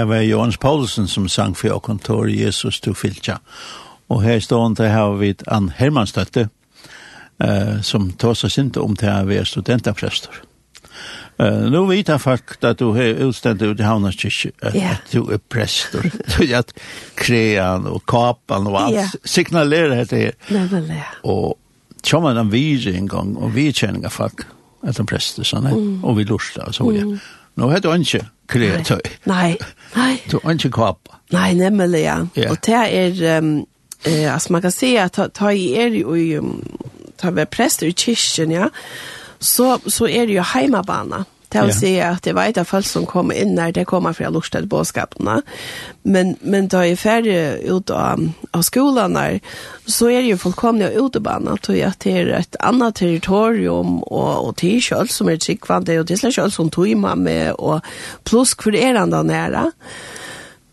det 0.05 0.09
var 0.09 0.21
Jons 0.21 0.57
Paulsen 0.57 1.07
som 1.07 1.29
sang 1.29 1.55
for 1.57 1.79
kontor 1.79 2.29
Jesus 2.29 2.77
to 2.79 2.93
fylkja. 2.93 3.39
Og 4.13 4.21
her 4.21 4.39
stående 4.39 4.85
har 4.85 5.15
vi 5.17 5.31
Ann 5.49 5.71
Hermanstøtte, 5.73 6.49
eh, 7.41 7.81
som 7.81 8.11
tåser 8.11 8.53
sint 8.53 8.77
om 8.77 8.93
til 8.95 9.09
å 9.09 9.25
være 9.25 9.45
studentaprester. 9.49 10.43
Uh, 11.41 11.65
nu 11.67 11.81
vet 11.89 12.07
jeg 12.07 12.21
faktisk 12.21 12.63
att 12.63 12.77
du 12.77 12.93
har 12.93 13.25
utstendt 13.25 13.61
ut 13.61 13.79
i 13.79 13.83
Havnas 13.83 14.15
kyrkje, 14.15 14.51
at, 14.61 14.75
yeah. 14.75 14.91
att 14.91 15.11
du 15.11 15.33
er 15.33 15.41
prester. 15.49 16.05
Du 16.37 16.45
er 16.45 16.59
at 16.59 16.71
krean 17.15 17.87
och 17.87 18.05
kapan 18.05 18.67
och 18.67 18.81
alt, 18.81 18.93
yeah. 18.93 19.09
signalerar 19.23 20.05
det 20.05 20.15
här. 20.15 20.31
Nämligen. 20.47 21.01
Och 21.23 21.59
så 22.03 22.21
man 22.21 22.37
en 22.37 22.49
vise 22.49 22.91
en 22.91 23.07
gang, 23.07 23.35
och 23.35 23.57
vi 23.57 23.73
känner 23.73 24.09
folk 24.09 24.39
att 24.81 24.95
de 24.95 25.05
präster, 25.05 25.43
sånn, 25.43 25.65
mm. 25.65 26.05
och 26.05 26.19
vi 26.19 26.23
lustar, 26.23 26.71
så 26.71 26.89
vidare. 26.89 27.07
Mm. 27.07 27.19
Nu 27.55 27.71
heter 27.71 27.97
det 27.97 28.25
kreatøy. 28.47 29.01
Nei, 29.23 29.35
Nej. 29.35 29.57
Nei. 29.95 30.17
Du 30.31 30.39
har 30.43 30.57
ikke 30.57 30.73
kåpa. 30.75 31.19
Nei, 31.33 31.53
nemlig, 31.57 32.03
ja. 32.03 32.17
Yeah. 32.37 32.51
Og 32.51 32.57
det 32.65 32.73
er, 32.75 33.37
um, 33.37 33.65
eh, 34.05 34.33
altså 34.33 34.53
man 34.53 34.61
kan 34.61 34.71
si 34.71 34.95
at 34.95 35.15
ta, 35.17 35.27
ta 35.27 35.49
i 35.49 35.73
er 35.73 35.95
jo, 35.97 36.15
i, 36.15 36.37
um, 36.37 36.59
ta 37.17 37.31
vi 37.31 37.45
prester 37.45 37.87
i 37.87 37.95
kyrkjen, 37.95 38.51
ja, 38.51 38.69
så, 39.39 39.77
så 39.87 40.07
er 40.07 40.25
det 40.29 40.35
jo 40.37 40.45
heimabana. 40.53 41.23
Det 41.55 41.65
vil 41.69 41.77
si 41.77 41.93
at 42.03 42.27
jeg 42.27 42.35
vet 42.35 42.57
at 42.59 42.67
folk 42.67 42.87
som 42.87 43.05
kommer 43.09 43.37
inn 43.39 43.55
der, 43.57 43.71
det 43.75 43.87
kommer 43.87 44.15
fra 44.15 44.29
lortet 44.33 44.67
båskapene. 44.69 45.39
Men, 46.03 46.35
men 46.41 46.67
da 46.71 46.83
jeg 46.85 46.97
er 46.97 47.01
ferdig 47.01 47.37
ut 47.71 47.93
av, 47.93 48.21
av 48.53 48.65
skolen 48.65 49.15
der, 49.17 49.39
så 49.87 50.09
er 50.11 50.21
det 50.21 50.33
jo 50.33 50.41
fullkomlig 50.43 50.91
utebane, 50.99 51.55
tror 51.63 51.79
jeg, 51.79 51.93
at 51.93 52.03
det 52.03 52.17
er 52.19 52.33
et 52.41 52.59
annet 52.59 52.99
territorium, 52.99 54.01
og, 54.03 54.33
og 54.49 54.51
til 54.61 54.81
kjøl 54.83 55.09
som 55.11 55.31
er 55.31 55.41
tryggvande, 55.41 55.97
og 56.01 56.11
til 56.11 56.21
kjøl 56.27 56.53
som 56.53 56.69
tog 56.73 56.93
med, 56.99 57.55
og 57.57 57.81
pluss 58.27 58.55
hvor 58.59 58.75
er 58.75 58.99
han 58.99 59.13
da 59.13 59.23
nære. 59.25 59.71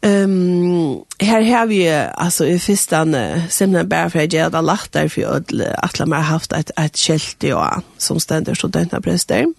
Um, 0.02 1.04
her 1.20 1.42
har 1.46 1.66
vi 1.66 1.86
alltså 2.14 2.46
i 2.46 2.58
fistan 2.58 3.16
simna 3.48 3.84
bara 3.84 4.10
för 4.10 4.18
att 4.18 4.32
jag 4.32 4.50
har 4.50 4.62
lagt 4.62 4.92
där 4.92 5.08
för 5.08 5.22
att 5.22 5.52
alla 6.00 6.16
har 6.16 6.22
haft 6.22 6.52
ett, 6.52 6.70
ett 6.76 6.96
källt 6.96 7.42
ja, 7.42 7.82
som 7.98 8.20
ständer 8.20 8.54
studenterpräster. 8.54 9.38
Mm 9.38 9.54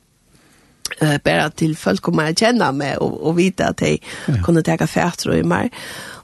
eh 1.01 1.17
bare 1.23 1.49
til 1.49 1.75
folk 1.75 2.01
kommer 2.01 2.23
att 2.23 2.39
känna 2.39 2.71
mig 2.71 2.97
og, 2.97 3.23
och 3.23 3.39
at 3.39 3.61
att 3.61 3.77
kunne 3.77 3.97
ja. 4.27 4.43
kunde 4.43 4.61
ta 4.61 4.77
kaffe 4.77 5.35
i 5.39 5.41
meg. 5.41 5.71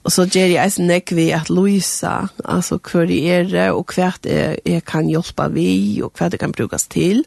Og 0.04 0.12
så 0.12 0.26
gjør 0.26 0.46
jeg 0.46 0.72
en 0.80 0.88
näck 0.88 1.12
vi 1.12 1.30
at 1.32 1.50
Luisa, 1.50 2.28
altså, 2.46 2.78
hva 2.78 3.06
det 3.06 3.20
er 3.32 3.44
det 3.44 3.72
hva 3.96 4.12
det 4.24 4.60
jag 4.66 4.86
kan 4.86 5.10
hjelpe 5.10 5.50
vi 5.54 6.02
og 6.04 6.12
hva 6.18 6.30
det 6.30 6.40
kan 6.40 6.52
brukes 6.52 6.88
til. 6.88 7.24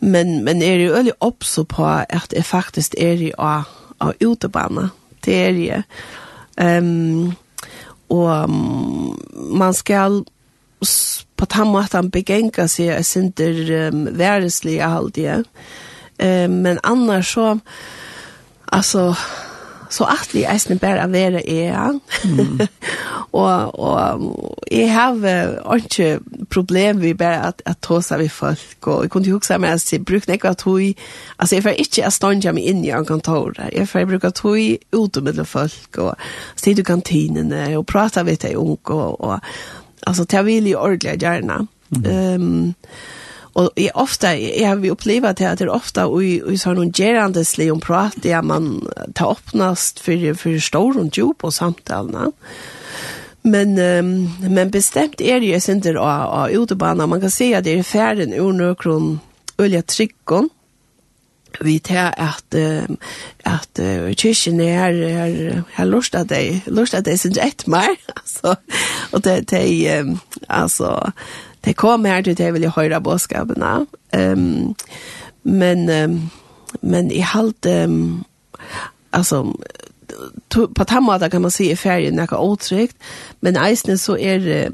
Men 0.00 0.44
men 0.44 0.62
er 0.62 0.76
det 0.78 1.06
jo 1.06 1.12
upp 1.20 1.44
på 1.68 1.86
at 1.86 2.30
det 2.30 2.44
faktiskt 2.44 2.94
er 2.98 3.16
det 3.16 3.32
av 3.38 3.62
av 4.00 4.12
utebana. 4.20 4.88
Det 5.24 5.32
jeg. 5.32 5.54
det. 5.54 5.82
Ehm 6.58 7.32
um, 8.08 9.18
man 9.34 9.74
skal 9.74 10.24
på 11.36 11.46
tamma 11.46 11.80
att 11.80 11.92
han 11.92 12.08
begänka 12.08 12.68
sig 12.68 13.04
sinter 13.04 13.70
um, 13.70 14.08
världsliga 14.16 14.86
alltid. 14.86 15.44
Eh, 16.18 16.48
men 16.48 16.78
annars 16.82 17.34
så, 17.34 17.58
alltså, 18.64 19.16
så 19.88 20.04
att 20.04 20.34
vi 20.34 20.44
är 20.44 20.58
bara 20.74 21.06
vara 21.06 21.40
är. 21.40 22.00
Mm. 22.24 22.58
och 23.30 23.78
och 23.80 24.00
jag 24.70 24.88
har 25.64 25.76
inte 25.76 26.20
problem 26.48 27.00
vi 27.00 27.14
bara 27.14 27.40
att 27.40 27.62
att 27.64 27.80
ta 27.80 28.02
sig 28.02 28.18
vi 28.18 28.28
folk 28.28 28.86
och 28.86 29.04
jag 29.04 29.10
kunde 29.10 29.28
ju 29.28 29.34
också 29.34 29.58
med 29.58 29.74
att 29.74 29.82
se 29.82 29.98
brukar 29.98 30.32
jag 30.32 30.46
att 30.46 30.60
hoj 30.60 30.96
alltså 31.36 31.54
jag 31.54 31.62
får 31.62 31.72
inte 31.72 32.06
att 32.06 32.14
stå 32.14 32.32
mig 32.52 32.58
in 32.58 32.84
i 32.84 32.88
en 32.88 33.04
kontor 33.04 33.52
där. 33.56 33.70
Jag 33.78 33.88
får 33.88 34.04
brukar 34.04 34.28
att 34.28 34.38
hoj 34.38 34.78
ut 34.90 35.16
med 35.16 35.48
folk 35.48 35.98
och 35.98 36.14
sitta 36.54 36.80
i 36.80 36.84
kantinen 36.84 37.76
och 37.76 37.86
prata 37.86 38.22
vet 38.22 38.44
jag 38.44 38.54
ung 38.54 38.78
och, 38.82 39.20
och 39.20 39.40
alltså 40.00 40.24
ta 40.24 40.42
vill 40.42 40.66
ju 40.66 40.76
ordentligt 40.76 41.22
gärna. 41.22 41.66
Ehm 41.90 42.04
mm. 42.04 42.42
um, 42.42 42.74
Og 43.54 43.70
jeg 43.76 43.90
ofta 43.94 44.32
jeg 44.34 44.66
har 44.66 44.80
vi 44.82 44.90
upplevt 44.90 45.38
det 45.38 45.60
er 45.62 45.70
ofta 45.70 46.06
och 46.06 46.24
i 46.24 46.58
så 46.58 46.72
någon 46.72 46.92
gerande 46.92 47.44
om 47.72 47.80
prat 47.80 48.12
där 48.22 48.42
man 48.42 48.88
tar 49.14 49.30
öppnast 49.30 50.00
för 50.00 50.34
för 50.34 50.58
stor 50.58 50.98
och 50.98 51.18
djup 51.18 51.44
och 51.44 51.54
samtalen. 51.54 52.32
Men 53.42 53.78
um, 53.78 54.30
men 54.40 54.70
bestemt 54.70 55.20
är 55.20 55.40
det 55.40 55.46
jo 55.46 55.72
inte 55.72 55.98
av, 55.98 56.22
av 56.22 56.50
utebanen. 56.50 57.08
man 57.08 57.20
kan 57.20 57.30
si 57.30 57.54
at 57.54 57.64
det 57.64 57.78
är 57.78 57.82
färden 57.82 58.32
ur 58.32 58.52
någon 58.52 59.20
olja 59.58 59.82
tryckon 59.82 60.48
vi 61.60 61.78
tar 61.78 62.14
att 62.16 62.54
att 63.42 63.78
er, 63.78 64.14
är 64.60 64.78
här 64.78 65.64
här 65.72 65.86
lustar 65.86 66.24
dig 66.24 66.62
lustar 66.66 67.00
dig 67.00 67.18
sin 67.18 67.38
ett 67.38 67.66
mer 67.66 67.96
alltså 68.14 68.56
och 69.10 69.20
det 69.20 69.40
det 69.40 70.04
alltså 70.48 71.12
de 71.64 71.74
kom 71.74 72.04
her 72.04 72.22
til 72.22 72.36
det 72.36 72.46
de 72.46 72.52
ville 72.52 72.70
høre 72.70 73.00
bådskapene. 73.00 73.86
Um, 74.16 74.76
men, 75.42 75.90
um, 76.04 76.30
men 76.82 77.10
i 77.10 77.18
halvt, 77.18 77.66
um, 77.66 78.24
altså, 79.12 79.52
to, 80.50 80.66
på 80.66 80.84
den 80.84 81.04
måten 81.04 81.30
kan 81.30 81.42
man 81.42 81.50
si 81.50 81.70
i 81.70 81.76
färgen 81.76 82.14
något 82.14 82.32
åtrykt, 82.32 82.96
men 83.40 83.56
eisne 83.56 83.98
så 83.98 84.16
är 84.16 84.70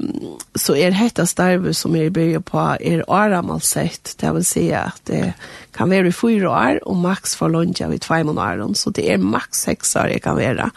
så 0.55 0.75
er 0.75 0.91
hetta 0.91 1.25
starve 1.25 1.73
som 1.73 1.95
är 1.95 2.09
börja 2.09 2.41
på 2.41 2.77
er 2.81 3.03
aramal 3.07 3.61
sett. 3.61 4.15
Det 4.21 4.33
vil 4.33 4.45
si 4.45 4.69
at 4.71 5.01
det 5.07 5.33
kan 5.73 5.89
være 5.89 6.07
i 6.07 6.11
fyra 6.11 6.49
år 6.49 6.79
og 6.85 6.97
maks 6.97 7.35
for 7.35 7.49
lunch 7.49 7.81
av 7.81 7.93
i 7.93 7.97
två 7.97 8.23
månader 8.23 8.73
så 8.73 8.89
det 8.89 9.11
er 9.11 9.17
maks 9.17 9.61
seks 9.61 9.95
år 9.95 10.07
det 10.07 10.21
kan 10.21 10.35
vara 10.35 10.71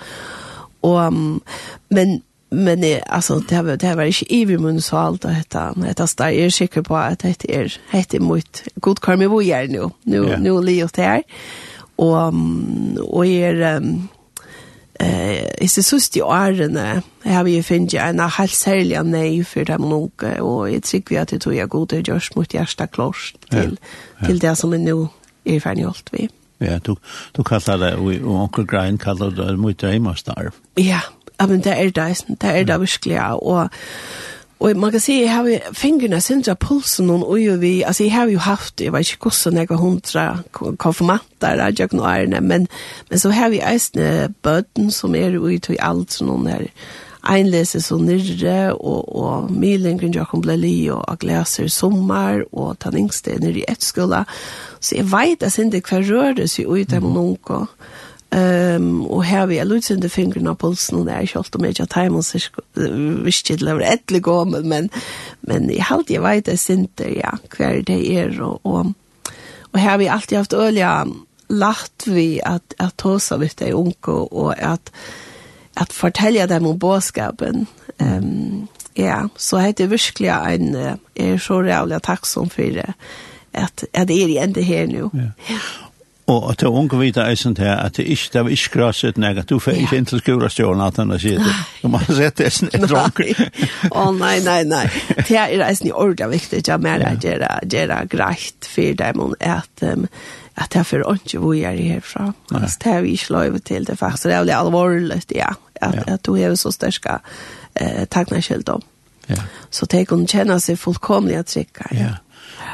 och 0.80 1.12
men 1.88 2.22
men 2.54 2.80
det 2.80 3.00
alltså 3.00 3.38
det 3.48 3.56
har 3.56 3.76
det 3.76 3.94
var 3.94 4.04
inte 4.04 4.34
i 4.34 4.46
mun 4.46 4.82
så 4.82 4.96
allt 4.96 5.24
att 5.24 5.34
detta 5.34 5.72
detta 5.76 6.06
står 6.06 6.26
är 6.26 6.50
säker 6.50 6.82
på 6.82 6.96
att 6.96 7.18
det 7.18 7.44
är 7.50 7.76
heter 7.90 8.20
mot 8.20 8.62
god 8.74 9.00
karma. 9.00 9.28
Vad 9.28 9.44
gör 9.44 9.66
nu 9.66 9.90
nu 10.02 10.36
nu 10.36 10.62
Leo 10.62 10.88
där 10.94 11.22
och 11.96 12.34
och 13.00 13.26
är 13.26 13.62
eh 13.62 13.80
är 14.98 15.60
det 15.76 15.82
så 15.82 16.00
sti 16.00 16.22
åren 16.22 17.02
har 17.24 17.44
vi 17.44 17.62
funnit 17.62 17.94
en 17.94 18.20
helt 18.20 18.52
särlig 18.52 19.04
nej 19.04 19.44
för 19.44 19.64
dem 19.64 19.88
nog 19.88 20.12
och 20.40 20.70
jag 20.70 20.82
tycker 20.82 21.14
vi 21.14 21.20
att 21.20 21.28
det 21.28 21.38
tog 21.38 21.54
jag 21.54 21.68
god 21.68 21.88
det 21.88 22.08
görs 22.08 22.34
mot 22.34 22.54
hjärsta 22.54 22.86
klost 22.86 23.50
till 23.50 23.78
till 24.26 24.38
det 24.38 24.56
som 24.56 24.72
är 24.72 24.78
nu 24.78 25.08
är 25.44 25.60
färdigt 25.60 26.08
vi 26.10 26.28
Ja, 26.58 26.78
du, 26.78 26.96
du 27.32 27.42
kallar 27.42 27.78
det, 27.78 27.96
og 27.96 28.42
onkel 28.42 28.66
Grein 28.66 28.98
kallar 28.98 29.30
det 29.30 29.56
mot 29.56 29.82
heimastarv. 29.82 30.54
Ja, 30.76 31.00
ja, 31.40 31.46
men 31.46 31.64
det 31.64 31.74
er 31.74 31.90
det, 31.90 32.38
det 32.40 32.50
er 32.50 32.70
det 32.70 32.80
virkelig, 32.80 33.18
ja, 33.18 33.34
og 33.34 33.68
Og 34.64 34.76
man 34.76 34.90
kan 34.90 35.00
si, 35.02 35.18
jeg 35.20 35.32
har 35.34 35.48
jo 35.48 35.72
fingrene 35.76 36.20
sindra 36.22 36.54
pulsen 36.54 37.08
noen 37.10 37.24
og 37.26 37.60
vi, 37.60 37.82
altså 37.82 38.04
jeg 38.06 38.12
har 38.14 38.30
jo 38.30 38.38
haft, 38.38 38.80
jeg 38.80 38.92
vet 38.94 39.10
ikke 39.10 39.28
hvordan 39.28 39.58
jeg 39.58 39.66
har 39.68 39.76
hundra 39.76 40.24
konfirmanter 40.78 41.60
av 41.60 41.74
jeg 41.76 41.92
noe 41.92 42.08
ærene, 42.08 42.40
men, 42.40 42.68
men 43.10 43.18
så 43.18 43.30
har 43.34 43.50
vi 43.52 43.60
eisne 43.60 44.30
bøten 44.42 44.90
som 44.94 45.14
er 45.14 45.36
ui 45.36 45.58
til 45.58 45.76
alt 45.82 46.16
noen 46.22 46.46
her 46.48 46.70
einlese 47.24 47.80
så 47.80 47.98
nyrre, 47.98 48.74
og, 48.74 49.16
og 49.16 49.52
milen 49.52 49.98
kunne 49.98 50.20
jeg 50.20 50.42
ble 50.44 50.56
li, 50.60 50.76
og 50.92 51.04
jeg 51.08 51.28
leser 51.30 51.68
sommer, 51.72 52.44
og 52.52 52.78
ta 52.80 52.92
yngste 52.92 53.38
nyrre 53.40 53.62
i 53.62 53.68
et 53.68 53.84
skola. 53.84 54.24
Så 54.80 54.98
jeg 54.98 55.10
vet 55.12 55.42
at 55.42 55.54
sindra 55.54 55.80
hver 55.80 56.04
røres 56.10 56.58
jo 56.58 56.76
ute 56.76 57.00
av 57.00 57.06
noen 57.06 57.38
og 57.48 57.68
Ehm 58.34 59.06
och 59.06 59.24
här 59.24 59.46
vi 59.46 59.58
är 59.58 59.64
lutsande 59.64 60.08
fingrarna 60.08 60.54
på 60.54 60.66
pulsen 60.66 60.98
och 60.98 61.06
det 61.06 61.12
är 61.12 61.26
skolt 61.26 61.54
om 61.54 61.64
jag 61.64 61.88
tar 61.88 62.02
hem 62.02 62.16
och 62.16 62.24
visst 63.26 63.46
det 63.46 63.60
lever 63.60 63.80
ettlig 63.80 64.22
gå 64.22 64.44
men 64.44 64.88
men 65.40 65.70
i 65.70 65.84
allt 65.88 66.10
jag 66.10 66.22
vet 66.22 66.44
det 66.44 66.70
inte 66.70 67.18
ja 67.18 67.38
kvar 67.48 67.82
det 67.86 68.12
är 68.12 68.40
och 68.40 68.66
och 68.66 68.86
och 69.60 69.78
här 69.78 69.98
vi 69.98 70.08
alltid 70.08 70.38
haft 70.38 70.52
olja 70.52 71.06
lagt 71.48 72.06
vi 72.06 72.42
att 72.42 72.74
att 72.78 72.96
ta 72.96 73.18
så 73.18 73.36
vitt 73.36 73.56
det 73.56 73.72
unko 73.72 74.12
och 74.12 74.58
att 74.58 74.92
att 75.74 75.92
fortälja 75.92 76.46
dem 76.46 76.66
om 76.66 76.78
boskapen 76.78 77.66
ehm 77.98 78.18
um, 78.18 78.66
ja 78.94 79.28
så 79.36 79.58
heter 79.58 79.84
det 79.84 79.90
verkligen 79.90 80.74
en 80.74 80.98
är 81.14 81.38
så 81.38 81.64
jävla 81.64 82.00
tacksam 82.00 82.50
för 82.50 82.62
det 82.62 82.92
att 83.52 83.84
att 83.92 84.08
det 84.08 84.22
är 84.22 84.28
det 84.28 84.38
ända 84.38 84.60
här 84.60 84.86
nu 84.86 85.10
ja. 85.12 85.56
Og 86.26 86.46
at 86.50 86.62
det 86.62 86.70
unge 86.72 86.96
vita 86.96 87.26
eisen 87.28 87.52
til 87.54 87.68
at 87.68 87.98
det 87.98 88.06
ikke, 88.08 88.30
det 88.32 88.42
var 88.44 88.52
ikke 88.54 88.70
grasset 88.78 89.18
nek, 89.20 89.42
at 89.42 89.50
du 89.50 89.58
får 89.60 89.76
ikke 89.82 89.98
inn 90.00 90.06
til 90.08 90.22
skura 90.22 90.48
at 90.48 90.96
han 90.96 91.10
har 91.12 91.20
sier 91.20 91.42
det. 91.42 91.56
Du 91.82 91.88
må 91.92 91.98
ha 92.00 92.14
sett 92.16 92.38
det 92.38 92.46
eisen 92.48 92.70
et 92.72 92.86
dronk. 92.88 93.20
Å 93.90 94.04
nei, 94.16 94.38
nei, 94.40 94.62
nei. 94.64 94.86
Det 95.18 95.36
er 95.36 95.66
eisen 95.66 95.90
i 95.90 95.92
ordet 95.92 96.30
viktig, 96.30 96.62
ja, 96.66 96.78
mer 96.80 97.04
at 97.04 97.20
det 97.20 97.82
er 97.84 98.08
greit 98.08 98.64
for 98.64 98.96
dem 98.96 99.34
at 99.40 99.84
at 100.54 100.70
det 100.70 100.78
er 100.78 100.86
for 100.86 101.14
ikke 101.16 101.38
hvor 101.42 101.54
jeg 101.58 101.74
er 101.74 101.94
herfra. 101.96 102.28
Altså, 102.54 102.78
det 102.84 102.92
er 102.92 103.00
vi 103.02 103.12
ikke 103.18 103.32
lov 103.34 103.58
til 103.66 103.86
det 103.86 103.98
faktisk. 103.98 104.22
Det 104.22 104.32
er 104.32 104.38
veldig 104.38 104.54
alvorlig, 104.54 105.22
ja, 105.34 105.48
at, 105.74 105.96
at 106.06 106.22
du 106.26 106.36
har 106.36 106.54
så 106.54 106.70
største 106.70 107.18
eh, 107.74 108.04
takknerskilt 108.06 108.68
om. 108.68 108.82
Ja. 109.28 109.42
Så 109.70 109.88
de 109.90 110.04
kunne 110.06 110.30
kjenne 110.30 110.60
seg 110.62 110.78
fullkomlig 110.78 111.40
at 111.40 111.50
trykker. 111.50 111.90
Ja, 111.92 112.12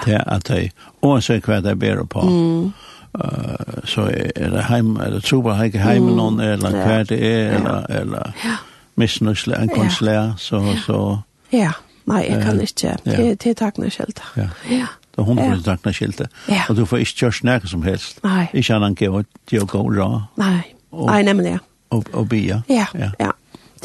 det 0.04 0.18
er 0.20 0.28
at 0.28 0.52
de, 0.52 0.68
og 1.00 1.22
så 1.24 1.38
er 1.38 1.42
hva 1.46 1.62
de 1.64 1.74
ber 1.74 2.04
på. 2.04 2.26
Mm 2.28 2.89
uh, 3.14 3.84
så 3.84 4.10
er 4.14 4.50
det 4.50 4.64
heim, 4.64 4.96
er 4.96 5.10
det 5.10 5.24
super 5.26 5.54
heike 5.54 5.78
heim 5.78 6.02
mm. 6.02 6.16
noen, 6.16 6.40
eller 6.40 6.76
ja. 6.76 6.86
hva 6.86 7.02
det 7.02 7.18
er, 7.18 7.56
eller, 7.58 7.86
eller 8.00 8.32
ja. 8.44 8.56
misnøsle, 8.96 9.56
en 9.56 9.68
konsulær, 9.68 10.34
så, 10.36 10.62
så... 10.86 11.18
Ja, 11.52 11.72
nei, 12.06 12.24
jeg 12.28 12.42
kan 12.42 12.60
ikke, 12.60 12.96
det, 13.04 13.16
det 13.42 13.50
er 13.50 13.58
takkene 13.58 13.90
skilt. 13.90 14.22
Ja, 14.36 14.48
ja. 14.70 14.86
Det 15.10 15.18
er 15.18 15.26
hundre 15.26 15.48
prosent 15.48 15.82
takkene 15.84 16.28
Ja. 16.48 16.62
og 16.68 16.76
du 16.76 16.84
får 16.84 16.96
ikke 16.96 17.16
kjørs 17.24 17.42
nærke 17.44 17.68
som 17.68 17.82
helst. 17.82 18.22
Nei. 18.24 18.46
Ikke 18.54 18.74
annan 18.74 18.94
gøy, 18.94 19.24
det 19.50 19.58
er 19.58 19.66
gå 19.66 19.82
ra. 19.96 20.08
Nei, 20.38 20.62
nei, 20.92 21.22
nemlig, 21.22 21.50
ja. 21.50 21.58
Og, 21.90 22.06
og 22.12 22.28
bia. 22.28 22.62
Ja, 22.68 22.86
ja, 22.94 23.10
ja. 23.20 23.30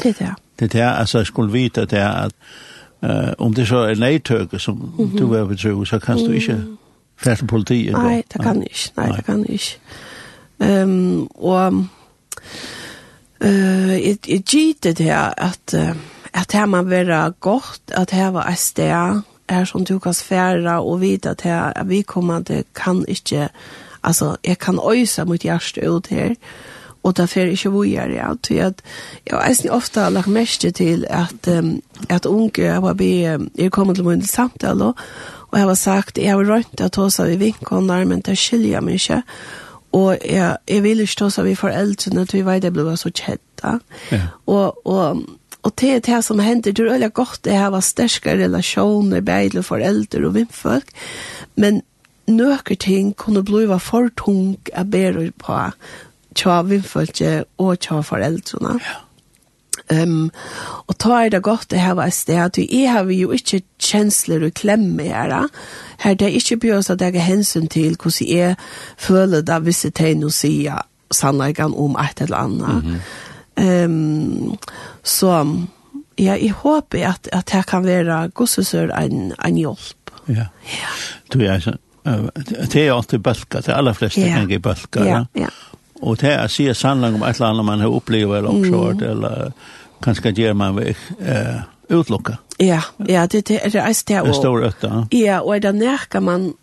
Det 0.02 0.06
er 0.06 0.24
det. 0.24 0.34
Det 0.58 0.64
er 0.64 0.78
det, 0.78 0.98
altså, 0.98 1.18
jeg 1.18 1.26
skulle 1.26 1.52
vite 1.52 1.80
det 1.80 1.98
er 1.98 2.10
at, 2.28 2.32
Uh, 3.04 3.32
om 3.38 3.54
det 3.54 3.66
så 3.68 3.76
er 3.76 3.94
neitøke 3.94 4.58
som 4.58 4.74
mm 4.74 5.04
-hmm. 5.04 5.18
du 5.18 5.34
er 5.34 5.44
betro, 5.44 5.84
så 5.84 5.98
kan 5.98 6.16
du 6.16 6.30
ikke 6.30 6.64
Færs 7.16 7.38
som 7.38 7.48
politi? 7.48 7.90
Nei, 7.92 8.22
det 8.32 8.42
kan 8.42 8.56
jeg 8.56 8.70
ikke. 8.70 8.92
Nei, 8.96 9.06
det 9.16 9.24
kan 9.24 9.38
jeg 9.40 9.50
ikke. 9.50 9.78
Um, 10.82 11.30
og 11.34 11.74
uh, 13.44 13.94
jeg, 14.06 14.18
jeg 14.28 14.42
gitt 14.48 14.84
det 14.84 14.98
her 14.98 15.32
at, 15.36 15.74
at 16.32 16.52
her 16.52 16.66
man 16.66 16.90
være 16.90 17.30
godt, 17.30 17.80
at 17.88 18.10
her 18.10 18.28
var 18.28 18.48
et 18.50 18.58
sted 18.58 19.22
er 19.48 19.64
som 19.64 19.84
du 19.84 19.98
kan 19.98 20.14
sfære 20.14 20.80
og 20.80 21.00
vite 21.00 21.30
at 21.30 21.40
her 21.46 21.72
at 21.76 21.88
vi 21.88 22.02
kommer 22.02 22.42
til 22.42 22.64
kan 22.74 23.04
ikke 23.08 23.48
altså, 24.02 24.36
jeg 24.44 24.58
kan 24.58 24.78
øyse 24.90 25.24
mot 25.24 25.40
hjertet 25.40 25.88
ut 25.88 26.06
her 26.06 26.34
og 27.02 27.16
det 27.16 27.28
fer 27.30 27.44
ikke 27.44 27.68
hvor 27.68 27.84
jeg 27.84 28.16
er 28.16 28.34
til 28.42 28.54
at 28.54 28.82
jeg 29.26 29.38
har 29.38 29.48
nesten 29.48 29.70
ofte 29.70 30.10
lagt 30.10 30.28
mest 30.28 30.66
til 30.74 31.06
at, 31.08 31.58
um, 31.58 31.82
at 32.08 32.26
unge 32.26 32.62
jeg 32.62 32.82
var 32.82 32.94
be, 32.94 33.38
jeg 33.58 33.70
kommer 33.70 33.94
til 33.94 34.04
min 34.04 34.22
samtale 34.22 34.92
Og 35.56 35.60
jeg 35.62 35.68
har 35.70 35.78
sagt, 35.80 36.18
jeg 36.20 36.34
har 36.36 36.44
rønt 36.44 36.80
at 36.84 36.98
hos 37.00 37.16
av 37.22 37.30
i 37.32 37.38
vinkonar, 37.40 38.02
men 38.04 38.20
det 38.20 38.34
skiljer 38.36 38.82
meg 38.84 38.98
ikke. 39.00 39.22
Og 39.96 40.18
jeg, 40.20 40.58
jeg 40.68 40.82
vil 40.84 41.00
ikke 41.00 41.24
hos 41.24 41.38
av 41.40 41.48
i 41.48 41.54
foreldrene, 41.56 42.26
til 42.28 42.42
vi 42.42 42.44
vet 42.44 42.66
det 42.66 42.74
ble 42.76 42.92
så 43.00 43.08
kjett. 43.08 43.40
Ja. 43.64 43.78
Og, 44.44 44.76
og, 44.84 45.22
og 45.64 45.72
det 45.80 45.94
er 45.94 46.02
det 46.04 46.18
som 46.26 46.42
hender, 46.44 46.76
det 46.76 46.84
er 46.84 46.92
veldig 46.98 47.08
godt 47.16 47.48
å 47.48 47.56
ha 47.56 47.80
sterske 47.80 48.36
relasjoner, 48.36 49.24
beidle 49.24 49.64
foreldre 49.64 50.26
og 50.28 50.36
vimfolk, 50.36 50.92
men 51.56 51.80
nøkker 52.28 52.76
ting 52.76 53.14
kunne 53.16 53.40
blive 53.46 53.80
for 53.80 54.12
tung 54.20 54.58
å 54.76 54.84
bære 54.84 55.30
på 55.40 55.62
tja 56.36 56.60
vimfolk 56.68 57.24
og 57.56 57.80
tja 57.80 58.04
foreldrene. 58.04 58.76
Ja. 58.84 59.00
Um, 59.90 60.30
og 60.86 60.96
ta 60.98 61.20
er 61.22 61.30
det 61.30 61.42
godt 61.46 61.74
å 61.76 61.82
var 61.94 62.08
et 62.10 62.14
sted, 62.16 62.40
at 62.42 62.58
jeg 62.58 62.90
har 62.90 63.06
jo 63.12 63.30
ikke 63.36 63.62
kjensler 63.78 64.48
og 64.48 64.56
klemme 64.58 65.06
her. 65.06 65.48
Her 66.02 66.18
det 66.18 66.26
er 66.26 66.40
ikke 66.40 66.58
bjørs 66.64 66.90
at 66.90 67.04
jeg 67.04 67.14
har 67.14 67.28
hensyn 67.28 67.68
til 67.70 67.94
hvordan 67.94 68.28
jeg 68.28 68.56
føler 68.98 69.46
det 69.46 69.62
hvis 69.62 69.84
jeg 69.84 69.94
tegner 69.94 70.26
og 70.26 70.34
sier 70.34 70.82
sannleggen 71.14 71.74
om 71.74 71.96
et 72.02 72.20
eller 72.26 72.36
annet. 72.36 72.84
Mm 72.84 73.00
um, 73.56 74.58
så 75.02 75.32
ja, 76.18 76.34
jeg 76.34 76.50
håper 76.50 77.08
at, 77.08 77.28
at 77.32 77.52
det 77.52 77.66
kan 77.66 77.84
være 77.84 78.28
godsesør 78.28 78.92
en, 78.96 79.32
en 79.44 79.56
hjelp. 79.56 80.12
Ja. 80.28 80.48
ja. 80.66 80.94
Du 81.32 81.42
er 81.44 81.60
sånn 81.60 81.82
det 82.70 82.86
är 82.86 82.92
alltid 82.92 83.20
bölka, 83.20 83.60
det 83.60 83.74
alla 83.74 83.94
flesta 83.94 84.20
yeah. 84.20 84.38
kan 84.38 84.50
ge 84.50 84.58
bölka. 84.58 85.06
Ja, 85.06 85.26
ja. 85.32 85.48
Och 86.00 86.16
det 86.16 86.32
är 86.32 86.48
sig 86.48 86.74
sanning 86.74 87.14
om 87.14 87.22
et 87.22 87.36
eller 87.36 87.46
annet 87.46 87.64
man 87.64 87.80
har 87.80 87.96
upplevt 87.96 88.34
eller 88.34 88.46
också 88.46 89.04
eller 89.04 89.52
kanske 90.02 90.30
gjør 90.30 90.52
man 90.52 90.76
väg 90.76 90.96
eh 91.20 91.60
utlocka. 91.88 92.38
Ja, 92.58 92.82
ja, 92.98 93.26
det 93.26 93.46
det 93.46 93.64
är 93.64 93.70
det 93.70 93.78
är 93.78 94.04
det. 94.06 94.26
Det 94.26 94.34
stor 94.34 94.64
øtta. 94.64 95.08
Ja, 95.10 95.40
och 95.40 95.60
där 95.60 95.72
närkar 95.72 96.20
man 96.20 96.54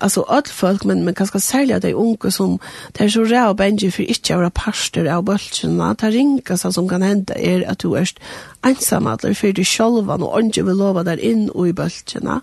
alltså 0.00 0.22
alle 0.22 0.42
folk 0.46 0.84
men 0.84 1.04
man 1.04 1.14
kanske 1.14 1.40
sälja 1.40 1.78
de 1.80 1.94
unge 1.94 2.30
som 2.30 2.58
det 2.92 3.04
är 3.04 3.08
så 3.08 3.24
rädd 3.24 3.50
och 3.50 3.58
for 3.58 3.90
för 3.90 4.34
å 4.34 4.40
være 4.40 4.50
parster 4.50 5.06
av 5.06 5.22
bøltsjene, 5.22 5.84
att 5.84 5.98
det 5.98 6.56
seg 6.58 6.72
som 6.72 6.88
kan 6.88 7.02
hända 7.02 7.34
är 7.34 7.70
att 7.70 7.78
du 7.78 7.96
er 7.96 8.08
ensam 8.62 9.06
att 9.06 9.22
du 9.22 9.34
för 9.34 9.64
selv, 9.64 10.10
og 10.10 10.22
och 10.22 10.42
vil 10.56 10.64
vill 10.64 10.76
lova 10.76 11.02
där 11.02 11.20
in 11.20 11.50
i 11.66 11.72
bøltsjene. 11.72 12.40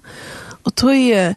och 0.63 0.75
tog 0.75 1.35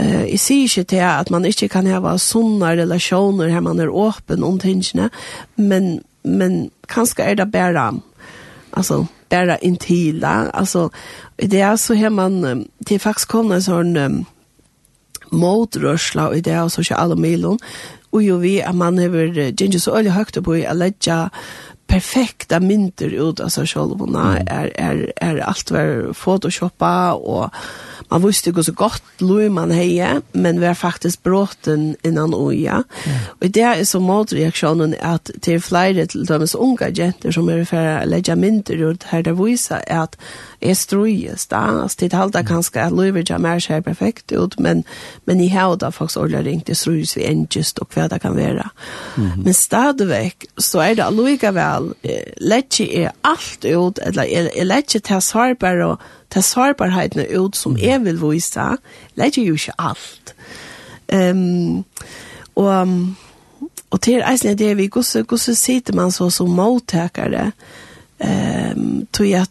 Uh, 0.00 0.24
jeg 0.30 0.40
sier 0.40 0.68
ikke 0.68 0.88
til 0.94 1.04
at 1.04 1.30
man 1.30 1.44
ikke 1.44 1.68
kan 1.68 1.88
ha 1.90 2.16
sånne 2.16 2.72
relasjoner 2.80 3.52
her 3.52 3.60
man 3.60 3.80
er 3.80 3.92
åpen 3.92 4.44
om 4.46 4.58
tingene, 4.58 5.10
men, 5.56 6.00
men 6.24 6.70
kanskje 6.88 7.26
er 7.26 7.40
det 7.40 7.50
bare, 7.52 8.00
altså, 8.72 9.04
bare 9.30 9.58
intila, 9.62 10.50
altså, 10.54 10.88
det 11.36 11.60
er 11.60 11.76
så 11.76 11.94
har 11.94 12.10
man, 12.10 12.66
det 12.80 12.96
er 12.96 13.04
faktisk 13.04 13.28
kommer 13.28 13.60
en 13.60 13.66
sånn 13.68 13.96
um, 13.96 14.20
motrørsla 15.30 16.30
i 16.34 16.40
det, 16.40 16.56
og 16.58 16.70
så 16.70 16.80
ikke 16.80 16.98
alle 16.98 17.16
milen, 17.20 17.60
og 18.10 18.24
jo 18.24 18.40
vi 18.42 18.58
at 18.58 18.74
man 18.74 18.98
har 18.98 19.12
gjennom 19.12 19.78
så 19.78 20.00
øye 20.00 20.16
høyt 20.16 20.38
på 20.42 20.56
i 20.58 20.66
å 20.66 20.74
legge 20.74 21.18
perfekta 21.90 22.60
mynter 22.62 23.12
ut 23.18 23.40
av 23.42 23.50
seg 23.52 23.68
selv, 23.70 23.98
og 23.98 24.16
er, 24.16 24.70
er, 24.78 25.04
er 25.20 25.40
alt 25.46 25.72
var 25.74 26.12
photoshoppa, 26.16 26.92
og 27.18 27.50
man 28.10 28.22
visste 28.24 28.50
ikke 28.50 28.64
så 28.66 28.74
godt 28.74 29.22
lov 29.22 29.50
man 29.54 29.72
heie, 29.74 30.08
men 30.32 30.60
vi 30.62 30.66
er 30.66 30.78
faktisk 30.78 31.22
bråten 31.26 31.94
innan 32.06 32.34
oja. 32.34 32.80
Mm. 32.82 33.18
Og 33.40 33.54
det 33.54 33.66
er 33.66 33.82
så 33.86 34.00
motreaksjonen 34.02 34.96
at 34.98 35.30
til 35.42 35.60
flere 35.62 36.06
til 36.10 36.26
dømes 36.28 36.54
unga 36.54 36.90
jenter 36.96 37.34
som 37.34 37.50
er 37.50 37.64
ferdig 37.68 38.06
å 38.06 38.10
legge 38.10 38.38
mynter 38.38 38.82
ut 38.82 39.06
her, 39.12 39.22
det 39.26 39.36
viser 39.38 39.84
at 39.86 40.18
är 40.62 40.74
strøyes 40.74 41.46
da, 41.46 41.56
altså 41.82 41.96
det 42.00 42.12
halda 42.12 42.42
kanske 42.42 42.80
att 42.80 42.92
Louis 42.92 43.16
ikke 43.16 43.38
mer 43.38 43.58
ser 43.58 43.80
perfekt 43.80 44.32
ut 44.32 44.58
men 44.60 44.84
men 45.24 45.40
i 45.40 45.48
hauda 45.48 45.90
faktisk 45.90 46.18
ordentlig 46.18 46.46
ringt 46.46 46.66
det 46.66 46.76
strøyes 46.76 47.16
vi 47.16 47.24
än 47.24 47.46
og 47.80 47.86
hva 47.94 48.08
det 48.08 48.20
kan 48.20 48.36
være. 48.36 48.68
Mm 49.16 49.30
-hmm. 49.30 49.44
Men 49.44 49.54
stadigvæk 49.54 50.46
så 50.58 50.80
er 50.80 50.94
det 50.94 51.12
Louis 51.12 51.42
vel, 51.42 51.94
lätt 52.40 52.80
er 52.80 53.10
alt 53.24 53.64
ut 53.64 53.98
eller 54.02 54.22
är 54.22 54.64
lätt 54.64 54.88
til 54.88 55.22
harpar 55.32 55.82
og 55.82 55.98
tas 56.30 56.44
sårbarheten 56.44 57.26
ut 57.36 57.56
som 57.56 57.76
jeg 57.78 58.04
vil 58.04 58.20
vise, 58.30 58.76
Lätt 59.16 59.36
ju 59.36 59.52
inte 59.52 59.72
allt. 59.78 60.34
Ehm 61.08 61.38
um, 61.38 61.84
og 62.54 62.88
Og 63.90 64.00
til 64.00 64.22
eisen 64.32 64.50
er 64.50 64.54
det 64.54 64.76
vi 64.76 64.86
gosse 64.86 65.22
gosse 65.22 65.54
sitter 65.54 65.94
man 65.94 66.12
så 66.12 66.30
som 66.30 66.50
mottagare. 66.50 67.52
Ehm 68.20 68.78
um, 68.78 69.06
tror 69.12 69.26
jag 69.28 69.46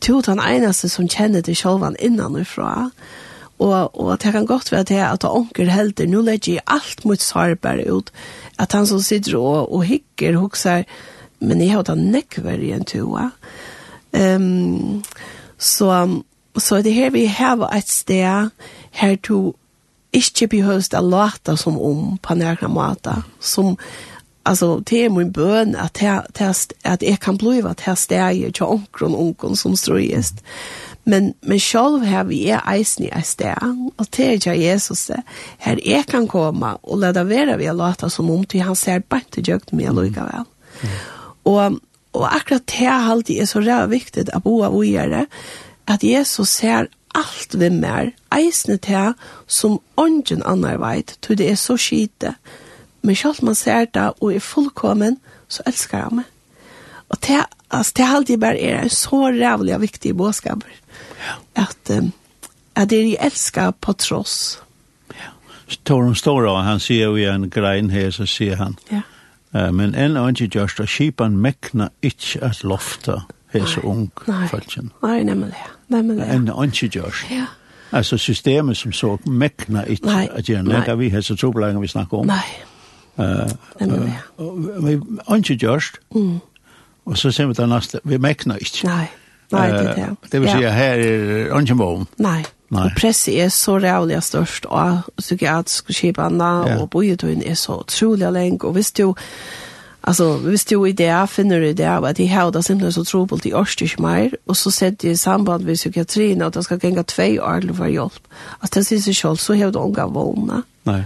to 0.00 0.20
den 0.26 0.40
eneste 0.42 0.88
som 0.88 1.08
kjenner 1.10 1.42
til 1.44 1.56
sjølven 1.58 1.96
innanifra, 1.98 2.90
og, 3.60 3.92
og 4.00 4.14
det 4.22 4.32
kan 4.32 4.46
godt 4.48 4.72
være 4.72 4.86
til 4.88 5.02
at 5.04 5.24
onker 5.28 5.68
helder, 5.68 6.08
nå 6.08 6.22
legger 6.24 6.56
jeg 6.56 6.66
alt 6.66 7.04
mot 7.04 7.20
sårbar 7.20 7.82
ut, 7.92 8.08
at 8.58 8.72
han 8.72 8.86
som 8.88 9.02
sitter 9.04 9.36
og, 9.36 9.68
og 9.68 9.84
hikker, 9.84 10.38
hokser, 10.40 10.86
men 11.40 11.60
jeg 11.60 11.74
har 11.74 11.84
da 11.84 11.96
nekver 11.96 12.60
i 12.60 12.72
en 12.76 12.86
toa. 12.88 13.30
Um, 14.12 15.02
så, 15.60 16.22
så 16.56 16.80
det 16.82 16.94
her 16.96 17.12
vi 17.14 17.26
har 17.30 17.60
et 17.68 17.88
sted 17.88 18.50
her 18.96 19.16
to 19.22 19.56
ikke 20.12 20.48
behøves 20.50 20.88
det 20.90 21.02
låte 21.04 21.54
som 21.56 21.78
om 21.78 22.16
på 22.18 22.34
nærmere 22.34 22.72
måte, 22.72 23.14
som 23.40 23.76
alltså 24.42 24.78
det 24.78 25.04
är 25.04 25.10
min 25.10 25.32
bön 25.32 25.76
att 25.76 26.00
test 26.32 26.72
att 26.82 27.02
jag 27.02 27.20
kan 27.20 27.36
bli 27.36 27.62
att 27.62 27.78
test 27.78 28.12
är 28.12 28.30
ju 28.30 28.52
till 28.52 28.62
onkron 28.62 29.14
onkron 29.14 29.56
som 29.56 29.76
ströjest 29.76 30.34
men 31.04 31.34
men 31.40 31.60
själv 31.60 32.04
har 32.04 32.24
vi 32.24 32.50
är 32.50 32.60
eisen 32.72 33.06
i 33.18 33.22
stär 33.22 33.90
och 33.96 34.06
det 34.10 34.46
är 34.46 34.54
Jesus 34.54 35.10
här 35.58 35.88
jag 35.88 36.06
kan 36.06 36.26
komma 36.26 36.74
och 36.74 36.98
leda 36.98 37.24
vara 37.24 37.56
vi 37.56 37.72
låta 37.72 38.10
som 38.10 38.30
om 38.30 38.44
till 38.44 38.62
han 38.62 38.76
ser 38.76 39.02
bänt 39.08 39.30
till 39.30 39.48
jag 39.48 39.72
med 39.72 39.94
lika 39.94 40.24
väl. 40.24 40.44
Och 41.42 41.72
och 42.12 42.36
akkurat 42.36 42.66
det 42.66 42.76
här 42.76 43.10
alltid 43.10 43.42
är 43.42 43.46
så 43.46 43.60
rär 43.60 43.86
viktigt 43.86 44.28
att 44.28 44.42
bo 44.42 44.64
och 44.64 44.84
göra 44.84 45.26
att 45.84 46.02
Jesus 46.02 46.50
ser 46.50 46.88
allt 47.14 47.54
vi 47.54 47.70
mer 47.70 48.12
eisne 48.30 48.78
til 48.78 49.14
som 49.46 49.78
ånden 49.96 50.42
annar 50.42 50.78
veit, 50.78 51.16
tog 51.20 51.38
det 51.38 51.50
er 51.50 51.54
så 51.54 51.76
skite, 51.76 52.34
Men 53.02 53.16
selv 53.16 53.44
man 53.44 53.54
ser 53.54 53.84
det 53.84 54.12
og 54.20 54.34
er 54.34 54.38
fullkommen, 54.38 55.18
så 55.48 55.62
elsker 55.66 55.98
han 55.98 56.20
meg. 56.20 56.24
Og 57.10 57.18
det, 57.26 57.44
altså, 57.70 57.92
det 57.96 58.04
alltid 58.08 58.38
bare 58.38 58.60
er 58.60 58.82
en 58.82 58.88
så 58.88 59.16
rævlig 59.16 59.74
og 59.74 59.80
viktig 59.80 60.16
bådskap. 60.16 60.64
Ja. 61.26 61.62
At, 61.62 61.98
um, 61.98 62.12
at 62.76 62.90
det 62.90 62.98
er 62.98 63.06
jeg 63.06 63.16
elsker 63.20 63.70
på 63.70 63.92
tross. 63.92 64.62
Ja. 65.10 65.30
Toren 65.84 66.14
står 66.14 66.46
og 66.46 66.64
han 66.64 66.80
sier 66.80 67.10
jo 67.10 67.16
i 67.16 67.24
en 67.24 67.50
grein 67.50 67.90
her, 67.90 68.10
så 68.10 68.26
sier 68.26 68.56
han. 68.56 68.78
Ja. 68.92 69.02
Uh, 69.54 69.74
men 69.74 69.94
en 69.94 70.16
og 70.16 70.28
ikke 70.30 70.46
gjørst, 70.58 70.80
og 70.80 70.88
skipan 70.88 71.36
mekna 71.36 71.88
ikke 72.02 72.44
at 72.44 72.64
lofta 72.64 73.20
hese 73.52 73.84
ung 73.84 74.12
følgen. 74.50 74.92
Nei, 75.02 75.22
nemlig. 75.22 75.54
Nemlig. 75.88 76.34
En 76.34 76.48
og 76.48 76.64
ikke 76.64 76.88
gjørst. 76.88 77.30
Ja. 77.30 77.46
Altså 77.92 78.16
systemet 78.16 78.76
som 78.76 78.92
så 78.92 79.16
mekna 79.26 79.82
ikke 79.82 80.28
at 80.30 80.44
gjerne. 80.44 80.68
Nei. 80.86 80.94
Vi 80.94 81.08
hese 81.08 81.36
to 81.36 81.50
vi 81.50 81.86
snakker 81.86 82.18
om. 82.18 82.26
Nei. 82.26 82.69
Vi 83.16 84.98
har 85.28 85.36
ikke 85.36 85.56
gjørst, 85.56 86.00
og 87.06 87.18
så 87.18 87.30
ser 87.30 87.46
vi 87.46 87.56
det 87.58 87.68
neste, 87.68 88.00
vi 88.04 88.18
mekna 88.18 88.56
ikke. 88.60 88.86
Nei, 88.86 89.06
nei, 89.52 89.66
det 89.70 89.80
er 89.80 89.94
det. 89.94 90.32
Det 90.32 90.40
vil 90.40 90.50
si, 90.50 90.64
her 90.64 91.04
er 91.04 91.60
ikke 91.60 91.74
mån. 91.74 92.06
Nei, 92.18 92.44
nei. 92.70 92.84
og 92.84 92.90
presset 92.98 93.40
er 93.42 93.48
så 93.48 93.78
rævlig 93.78 94.22
størst, 94.22 94.66
og 94.66 95.00
psykiatrisk 95.18 95.90
skipene 95.90 96.52
og 96.78 96.90
bojetøyen 96.90 97.42
er 97.46 97.54
så 97.54 97.80
utrolig 97.82 98.32
lenge, 98.32 98.64
og 98.64 98.72
hvis 98.72 98.92
du 98.92 99.14
Alltså, 100.02 100.36
hvis 100.36 100.64
du 100.64 100.84
i 100.84 100.92
det 100.92 101.28
finner 101.28 101.60
du 101.60 101.72
det 101.72 101.84
av 101.84 102.04
at 102.04 102.16
de 102.16 102.26
har 102.28 102.50
det 102.50 102.64
simpelthen 102.64 102.92
så 102.92 103.04
trobult 103.04 103.46
i 103.46 103.52
års 103.52 103.76
ikke 103.82 104.02
mer, 104.02 104.30
og 104.48 104.56
så 104.56 104.70
setter 104.70 105.08
de 105.08 105.10
i 105.10 105.16
samband 105.16 105.64
med 105.64 105.74
psykiatrien 105.74 106.42
at 106.42 106.54
det 106.54 106.64
skal 106.64 106.80
genga 106.80 107.02
tvei 107.02 107.38
år 107.38 107.68
for 107.74 107.86
hjelp. 107.86 108.24
Altså, 108.62 108.80
det 108.80 108.86
synes 108.86 109.06
jeg 109.06 109.14
selv, 109.14 109.36
så 109.36 109.54
har 109.54 109.70
du 109.70 109.78
unga 109.78 110.06
vågna. 110.06 110.62
Nei. 110.84 111.02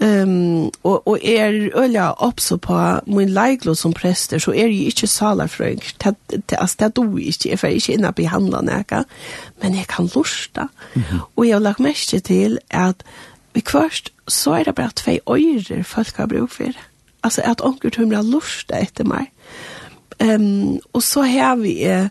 Um, 0.00 0.70
og, 0.82 1.08
og 1.08 1.18
er 1.22 1.68
øyla 1.76 2.06
oppså 2.24 2.56
på 2.56 2.76
min 3.06 3.28
leiklo 3.28 3.74
som 3.76 3.92
prester, 3.92 4.38
så 4.40 4.50
er 4.50 4.70
jeg 4.70 4.88
ikke 4.88 5.06
salarfrøyng. 5.06 5.82
Altså, 6.52 6.76
det 6.80 6.96
do 6.96 7.04
jeg 7.18 7.26
ikke, 7.26 7.56
for 7.56 7.66
jeg 7.66 7.72
er 7.72 7.80
ikke 7.82 7.92
inne 7.92 8.12
på 8.12 8.28
handla 8.32 8.62
neka, 8.64 9.02
men 9.62 9.76
jeg 9.76 9.86
kan 9.86 10.08
lusta. 10.14 10.66
Mm 10.94 11.02
-hmm. 11.02 11.18
Og 11.36 11.46
jeg 11.46 11.54
har 11.54 11.60
lagt 11.60 11.80
mest 11.80 12.14
til 12.24 12.58
at 12.70 12.96
vi 13.54 13.60
kvørst, 13.60 14.12
så 14.28 14.52
er 14.52 14.64
det 14.64 14.74
bare 14.74 14.90
tvei 14.96 15.18
øyre 15.30 15.84
folk 15.84 16.16
har 16.16 16.26
bruk 16.26 16.50
for. 16.50 16.72
Altså, 17.22 17.42
at 17.44 17.60
onker 17.60 17.90
tumra 17.90 18.22
lusta 18.22 18.80
etter 18.80 19.04
meg. 19.04 19.26
Um, 20.24 20.80
og 20.92 21.02
så 21.02 21.22
har 21.22 21.56
vi, 21.56 22.08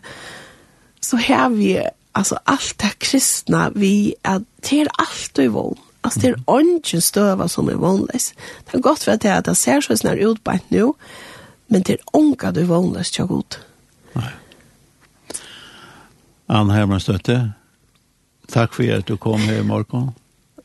så 1.00 1.16
har 1.16 1.48
vi, 1.48 1.78
altså, 2.14 2.36
alt 2.46 2.74
det 2.80 2.98
kristna 2.98 3.68
vi, 3.74 4.14
at 4.24 4.42
det 4.70 4.80
er 4.80 4.86
alt 4.98 5.30
du 5.36 5.48
vold 5.48 5.78
Altså, 6.02 6.20
det 6.20 6.30
er 6.30 6.42
ånden 6.46 7.00
støver 7.00 7.46
som 7.46 7.68
er 7.68 7.76
vanligst. 7.76 8.34
Det 8.66 8.74
er 8.74 8.80
godt 8.80 9.04
for 9.04 9.12
at 9.12 9.22
det, 9.22 9.28
at 9.28 9.46
det 9.46 9.56
ser 9.56 9.80
så 9.80 9.96
på 10.02 10.30
utbeint 10.30 10.70
nå, 10.70 10.94
men 11.68 11.82
det 11.82 11.98
er 11.98 12.16
ånga 12.16 12.50
du 12.50 12.60
er 12.60 12.70
vanligst 12.70 13.18
ikke 13.18 13.26
god. 13.26 13.58
Nei. 14.14 14.30
Anne 16.48 16.74
Hermann 16.74 17.00
Støtte, 17.00 17.52
takk 18.48 18.74
for 18.74 18.96
at 18.96 19.08
du 19.08 19.16
kom 19.16 19.38
her 19.40 19.60
i 19.60 19.66
morgen. 19.66 20.10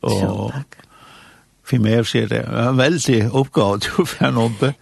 Og 0.02 0.22
jo, 0.24 0.48
takk. 0.50 0.80
For 1.66 1.82
meg 1.82 2.06
sier 2.06 2.28
det 2.30 2.44
Det 2.50 2.62
er 2.62 2.70
en 2.70 2.78
veldig 2.78 3.20
oppgave 3.34 3.78
til 3.84 4.00
å 4.02 4.06
få 4.06 4.30
en 4.30 4.40
oppe, 4.46 4.72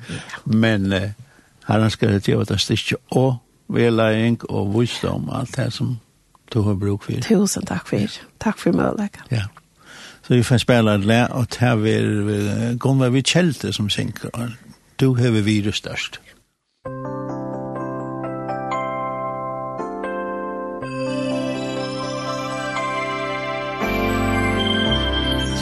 men 0.45 0.93
uh, 0.93 1.11
her 1.67 1.89
skal 1.89 2.15
det 2.15 2.23
til 2.29 2.41
at 2.41 2.49
det 2.53 2.61
stikker 2.61 3.01
og 3.11 3.37
vedlæring 3.69 4.39
og 4.49 4.75
visdom, 4.79 5.31
alt 5.33 5.57
det 5.57 5.73
som 5.73 5.97
du 6.53 6.63
har 6.63 6.75
bruk 6.75 7.03
for. 7.03 7.21
Tusen 7.25 7.67
takk 7.67 7.89
for. 7.89 8.19
Takk 8.41 8.59
for 8.61 8.77
mulighet. 8.77 9.21
Ja. 9.33 9.49
Så 10.27 10.35
vi 10.35 10.43
får 10.43 10.57
spela 10.57 10.95
et 10.95 11.05
lær, 11.05 11.27
og 11.27 11.47
her 11.61 11.75
vil 11.75 12.77
gå 12.81 12.93
vi 13.13 13.21
kjelte 13.23 13.73
som 13.73 13.89
synker, 13.89 14.29
og 14.33 14.49
du 15.01 15.15
har 15.15 15.31
vi 15.31 15.45
det 15.61 15.75
størst. 15.75 16.21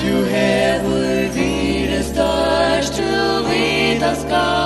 Du 0.02 0.24
hever 0.34 1.32
vi 1.34 1.86
det 1.86 2.04
størst, 2.04 2.98
du 2.98 3.48
vet 3.48 4.02
at 4.02 4.16
skal 4.16 4.61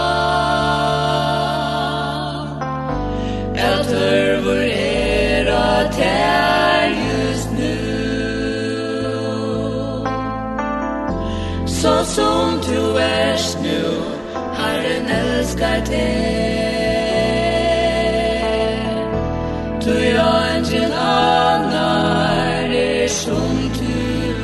så 11.77 12.05
som 12.05 12.61
du 12.67 12.99
är 12.99 13.63
nu 13.63 13.83
Herren 14.35 15.07
elskar 15.07 15.85
dig 15.87 16.67
Du 19.85 19.91
er 19.91 20.19
angel 20.19 20.93
annar 20.93 22.73
Er 22.75 23.09
som 23.09 23.71
du. 23.79 24.35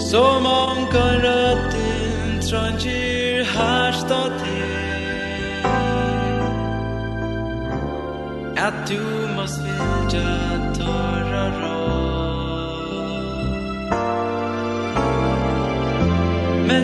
Som 0.00 0.46
omkar 0.46 1.20
din 1.72 2.40
trangir 2.50 3.44
här 3.44 3.92
står 3.92 4.30
till 4.42 4.66
At 8.56 8.88
du 8.88 9.00
måste 9.36 9.62
vilja 9.62 10.55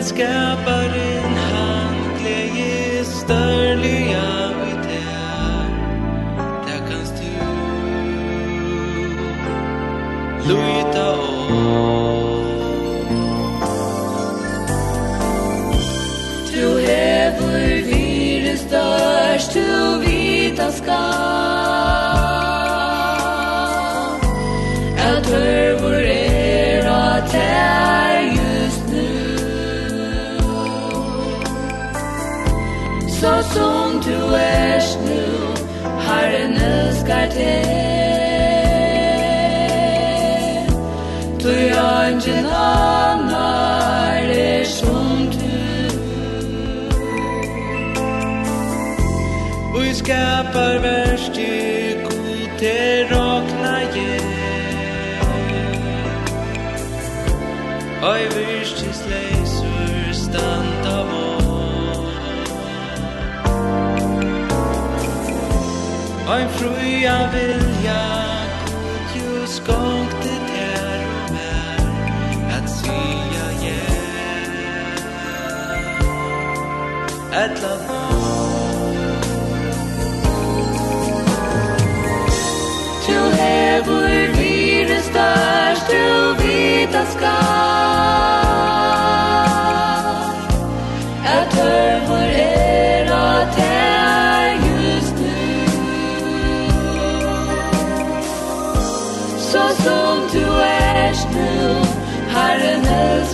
vänskap 0.03 0.82
som 33.43 34.01
du 34.01 34.35
er 34.35 34.81
nu 35.07 35.23
Herren 36.07 36.57
elskar 36.57 37.27
te 37.31 37.83
Du 41.43 41.49
er 41.49 42.09
ingen 42.09 42.47
annar 42.47 44.23
er 44.31 44.65
som 44.65 45.31
du. 45.33 45.59
Vi 49.79 49.95
skapar 49.95 50.79
verst 50.83 51.37
i 51.37 51.95
god 52.05 52.61
Ein 66.33 66.49
fruja 66.49 67.29
vilja 67.33 68.03
god 68.65 69.17
jus 69.17 69.61
gongte 69.67 70.35
ter 70.49 71.01
og 71.17 71.33
mer 71.35 71.83
At 72.57 72.67
sya 72.73 73.47
yeah. 73.65 74.23
At 77.43 77.53
love 77.63 77.87
Du 83.07 83.19
hevur 83.37 84.13
virðist 84.39 85.19
Du 85.91 86.07
vita 86.41 87.05
skal 87.13 88.02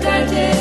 fertig 0.08 0.57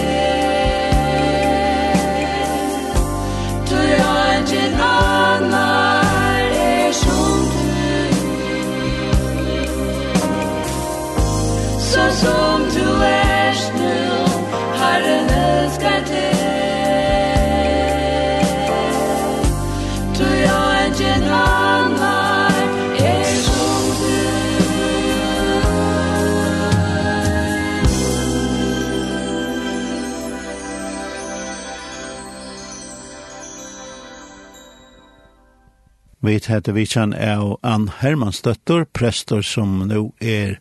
Vi 36.28 36.34
heter 36.34 36.72
Vichan 36.72 37.14
av 37.14 37.60
Ann 37.64 37.86
Hermansdøtter, 38.00 38.84
prester 38.92 39.40
som 39.42 39.78
nå 39.88 40.02
er 40.20 40.58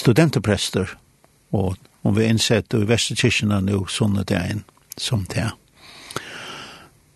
studenterprester, 0.00 0.94
og 1.52 1.76
om 2.08 2.14
vi 2.16 2.24
er 2.24 2.32
innsett 2.32 2.72
i 2.72 2.80
Vesterkirkene 2.88 3.58
nå 3.66 3.82
sånne 3.92 4.24
det 4.24 4.38
er 4.38 4.54
en 4.54 4.62
som 4.96 5.26
det 5.28 5.42
er. 5.42 5.52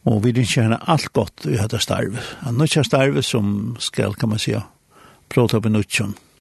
Og 0.04 0.20
vi 0.26 0.34
vil 0.36 0.50
kjenne 0.52 0.82
alt 0.84 1.08
godt 1.16 1.46
i 1.48 1.56
dette 1.56 1.80
starve. 1.80 2.20
Han 2.42 2.60
er 2.60 2.68
ikke 2.68 2.84
starve 2.90 3.24
som 3.24 3.72
skal, 3.80 4.18
kan 4.20 4.34
man 4.34 4.44
si, 4.44 4.52
prøve 5.32 5.48
å 5.48 5.54
ta 5.54 5.64
på 5.64 5.72
nødtjønn. 5.72 6.12